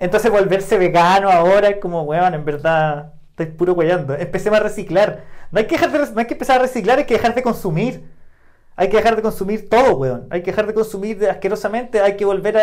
[0.00, 4.14] Entonces volverse vegano ahora es como, weón, en verdad, estoy puro weyando.
[4.14, 5.24] Empecemos a reciclar.
[5.52, 7.42] No hay que dejar de, no hay que empezar a reciclar, hay que dejar de
[7.42, 8.04] consumir.
[8.80, 10.26] Hay que dejar de consumir todo, weón.
[10.30, 12.00] Hay que dejar de consumir asquerosamente.
[12.00, 12.56] Hay que volver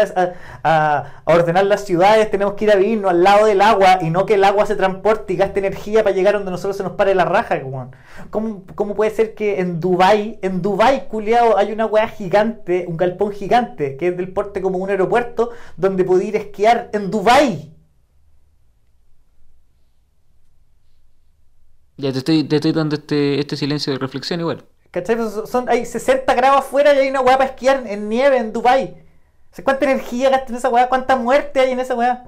[0.64, 2.32] a, ordenar las ciudades.
[2.32, 4.76] Tenemos que ir a vivirnos al lado del agua y no que el agua se
[4.76, 7.92] transporte y gaste energía para llegar donde nosotros se nos pare la raja, weón.
[8.32, 12.98] ¿Cómo, cómo puede ser que en Dubai, en Dubai, culiao, hay una weá gigante, un
[12.98, 17.12] galpón gigante, que es del porte como un aeropuerto, donde puede ir a esquiar en
[17.12, 17.76] Dubai?
[21.98, 24.66] Ya te estoy, te estoy dando este, este silencio de reflexión igual.
[25.02, 25.16] ¿Cachai?
[25.16, 29.04] Pues hay 60 grados afuera y hay una weá para esquiar en nieve en Dubai.
[29.52, 30.90] O sea, ¿Cuánta energía gasta en esa weá?
[30.90, 32.26] ¿Cuánta muerte hay en esa weá?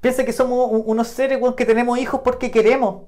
[0.00, 3.06] piensa que somos unos seres weón, que tenemos hijos porque queremos.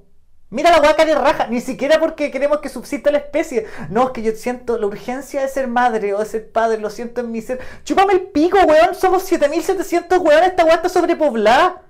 [0.50, 3.66] Mira la weá de raja, ni siquiera porque queremos que subsista la especie.
[3.90, 6.90] No, es que yo siento la urgencia de ser madre o de ser padre, lo
[6.90, 7.61] siento en mi ser.
[7.84, 11.82] Chúpame el pico, weón, somos 7700 weón, esta weá está sobrepoblada.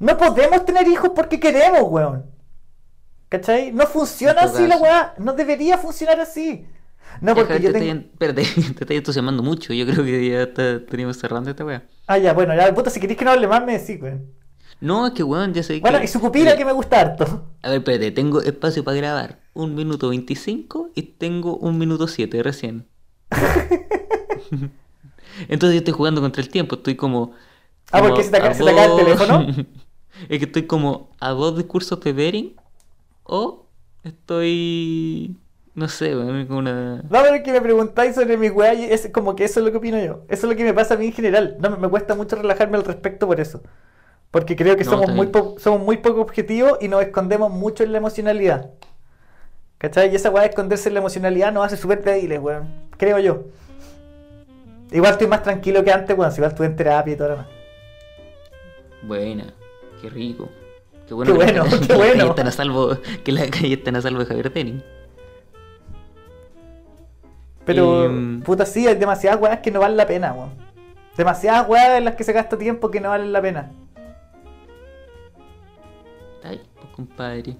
[0.00, 2.37] No podemos tener hijos porque queremos, weón.
[3.28, 3.72] ¿Cachai?
[3.72, 6.66] No funciona así la weá, no debería funcionar así.
[7.20, 8.00] No, porque yo te, tengo...
[8.12, 9.72] espérate, te estás entusiasmando mucho.
[9.72, 11.82] Yo creo que ya está, tenemos cerrando esta weá.
[12.06, 14.32] Ah, ya, bueno, ya, puta, si queréis que no hable más, me decís, weón.
[14.80, 16.04] No, es que weón, ya sé Bueno, que.
[16.04, 17.46] y su pupila que me gusta harto.
[17.62, 22.42] A ver, espérate, tengo espacio para grabar un minuto 25 y tengo un minuto 7
[22.42, 22.86] recién.
[25.48, 27.32] Entonces yo estoy jugando contra el tiempo, estoy como.
[27.90, 29.46] Ah, como ¿por qué se te acaba- se te acaba el teléfono?
[30.28, 32.56] es que estoy como a dos discursos de Bering
[33.28, 33.66] o
[34.04, 35.36] estoy.
[35.74, 37.02] No sé, como una.
[37.02, 39.66] No, pero es que me preguntáis sobre mi weá y es como que eso es
[39.66, 40.24] lo que opino yo.
[40.28, 41.56] Eso es lo que me pasa a mí en general.
[41.60, 43.62] No, me, cuesta mucho relajarme al respecto por eso.
[44.32, 47.84] Porque creo que No, somos, muy po- somos muy poco objetivos y nos escondemos mucho
[47.84, 48.70] en la emocionalidad.
[49.78, 50.10] ¿Cachai?
[50.12, 52.68] Y esa weá de esconderse en la emocionalidad nos hace súper débiles, weón.
[52.96, 53.44] Creo yo.
[54.90, 56.32] Igual estoy más tranquilo que antes, weón.
[56.32, 57.48] Si igual estuve en terapia y todo lo demás.
[59.02, 59.54] Buena,
[60.02, 60.48] qué rico.
[61.08, 62.24] Qué Qué bueno, que bueno, qué que las bueno.
[62.26, 64.82] están a salvo, que las calles están a salvo de Javier Tenin.
[67.64, 68.40] Pero, Em.
[68.42, 70.50] puta, sí, hay demasiadas weas que no valen la pena, weón.
[71.16, 73.72] Demasiadas weas en las que se gasta tiempo que no valen la pena.
[76.44, 77.56] Ay, pues compadre.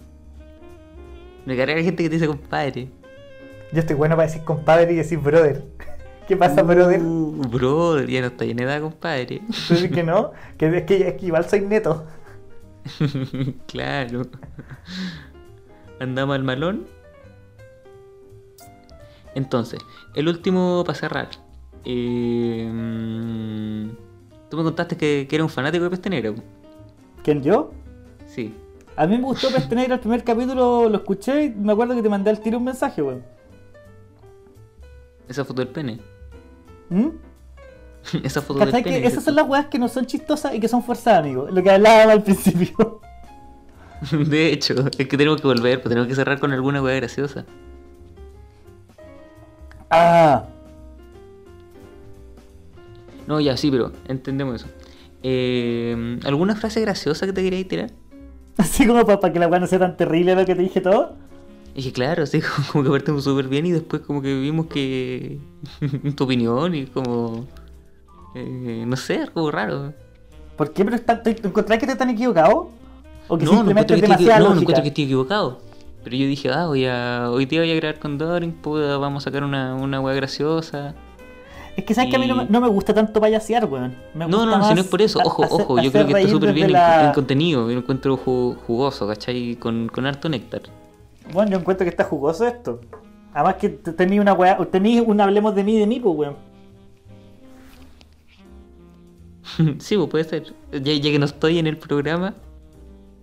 [1.44, 2.88] Me carga la gente que te dice compadre.
[3.72, 5.64] Yo estoy bueno para decir compadre y decir brother.
[6.28, 7.00] ¿Qué pasa, brother?
[7.02, 9.40] Uh, brother, ya no está en edad, compadre.
[9.66, 10.32] ¿Tú dices que no?
[10.58, 12.04] Que es, que es que igual soy neto.
[13.66, 14.22] claro.
[16.00, 16.86] Andamos al malón.
[19.34, 19.80] Entonces,
[20.14, 21.28] el último para cerrar.
[21.84, 22.68] Eh,
[24.48, 26.34] Tú me contaste que, que era un fanático de Peste Negra.
[27.22, 27.70] ¿Quién yo?
[28.26, 28.54] Sí.
[28.96, 32.02] A mí me gustó Peste Negra el primer capítulo, lo escuché y me acuerdo que
[32.02, 33.22] te mandé al tiro un mensaje, weón.
[35.28, 36.00] Esa foto del pene.
[36.88, 37.08] ¿Mm?
[38.22, 38.82] Esa foto del.
[38.82, 41.48] Que esas son las weas que no son chistosas y que son forzadas, amigo.
[41.50, 43.00] Lo que hablábamos al principio.
[44.12, 47.44] De hecho, es que tenemos que volver, pues tenemos que cerrar con alguna weá graciosa.
[49.90, 50.44] Ah,
[53.28, 54.72] No, ya, sí, pero entendemos eso.
[55.22, 57.90] Eh, ¿Alguna frase graciosa que te querías tirar?
[58.56, 61.14] así como para que la wea no sea tan terrible lo que te dije todo.
[61.74, 62.40] Y dije, claro, sí,
[62.72, 65.38] como que partimos súper bien y después como que vimos que...
[66.16, 67.46] tu opinión y como...
[68.40, 69.92] eh, no sé, algo raro.
[70.56, 70.84] ¿Por qué?
[70.84, 72.70] ¿Pero está, te, ¿Encontrás que te están equivocado?
[73.28, 75.58] ¿O que no, no simplemente es que, estoy, demasiada no, no encuentro que estoy equivocado.
[76.04, 79.22] Pero yo dije, ah, voy a, hoy día voy a grabar con Dorin, puta, vamos
[79.22, 80.94] a sacar una, una weá graciosa.
[81.76, 83.94] Es que sabes que a mí no, no me gusta tanto payasear, weón.
[84.14, 85.20] Me No, gusta no, si no es por eso.
[85.24, 87.68] Ojo, hacer- ojo, yo creo que está súper bien el, la- el contenido.
[87.68, 89.54] Yo lo encuentro ju- jugoso, ¿cachai?
[89.56, 90.62] Con, con harto néctar.
[91.32, 92.80] Bueno, yo encuentro que está jugoso esto.
[93.32, 96.36] Además que te- tenía una weá, tenía un hablemos de mí de mí, pues weón.
[99.78, 100.54] sí, pues puede ser.
[100.72, 102.34] Ya, ya que no estoy en el programa,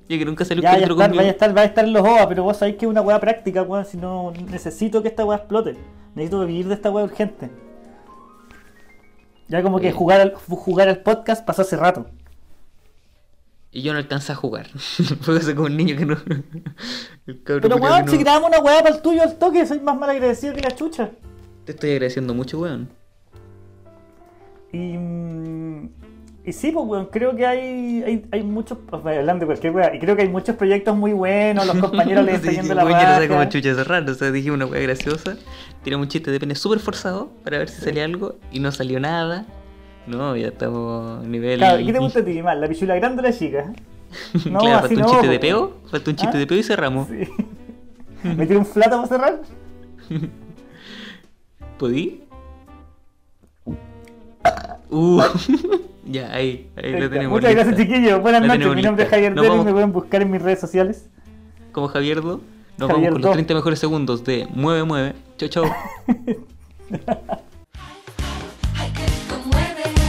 [0.07, 1.93] ya que nunca salió un Ya, ya estar, vaya a estar, va a estar en
[1.93, 3.85] los OVA, pero vos sabéis que es una weá práctica, weón.
[3.85, 5.75] Si no necesito que esta weá explote.
[6.15, 7.49] Necesito vivir de esta weá urgente.
[9.47, 9.91] Ya como que Eh.
[9.91, 12.07] jugar al, jugar al podcast pasó hace rato.
[13.71, 14.67] Y yo no alcancé a jugar.
[15.21, 16.15] Fue así como un niño que no.
[17.45, 20.53] Pero weón, si grabamos una weá para el tuyo al toque, soy más mal agradecido
[20.53, 21.11] que la chucha.
[21.65, 22.89] Te estoy agradeciendo mucho, weón.
[24.71, 25.54] Y, mm,
[26.45, 29.99] y sí, pues, weón, creo que hay, hay, hay muchos, hablando de cualquier weá, y
[29.99, 32.99] creo que hay muchos proyectos muy buenos, los compañeros les están Sí, yendo la weón,
[32.99, 34.09] yo no sé cómo chucha cerrar.
[34.09, 35.37] O sea, dije una weá graciosa.
[35.83, 38.35] Tiramos un chiste de pene súper forzado para ver si salía algo.
[38.51, 39.45] Y no salió nada.
[40.07, 41.57] No, ya estamos a nivel.
[41.57, 43.73] Claro, ¿y qué te gusta a ti más, la pichula grande o la chica?
[44.49, 45.73] No, claro, así falta un no, chiste de peo.
[45.91, 46.39] Falta un chiste ¿Ah?
[46.39, 47.07] de peo y cerramos.
[47.07, 47.27] Sí.
[48.23, 49.41] ¿Me tiro un flato para cerrar?
[51.77, 52.23] ¿Podí?
[54.89, 55.21] Uh,
[56.05, 57.31] ya, ahí, ahí lo tenemos.
[57.33, 57.63] Muchas lista.
[57.65, 58.21] gracias, chiquillos.
[58.21, 58.75] Buenas La noches.
[58.75, 59.09] Mi nombre es.
[59.09, 59.47] Javier Deli.
[59.47, 61.09] vamos- Me pueden buscar en mis redes sociales.
[61.71, 62.41] Como Javierdo,
[62.77, 63.27] nos Javier vamos con Do.
[63.29, 65.13] los 30 mejores segundos de Mueve Mueve.
[65.37, 65.65] Chau, chau.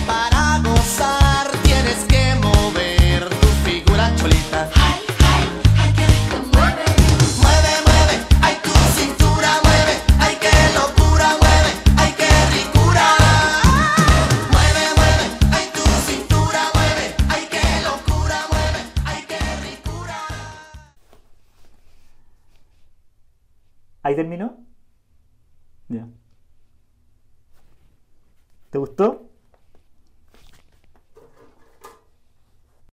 [0.07, 1.26] Para gozar
[24.07, 24.65] ¿Ahí terminó?
[25.89, 26.07] Ya.
[28.71, 29.26] ¿Te gustó?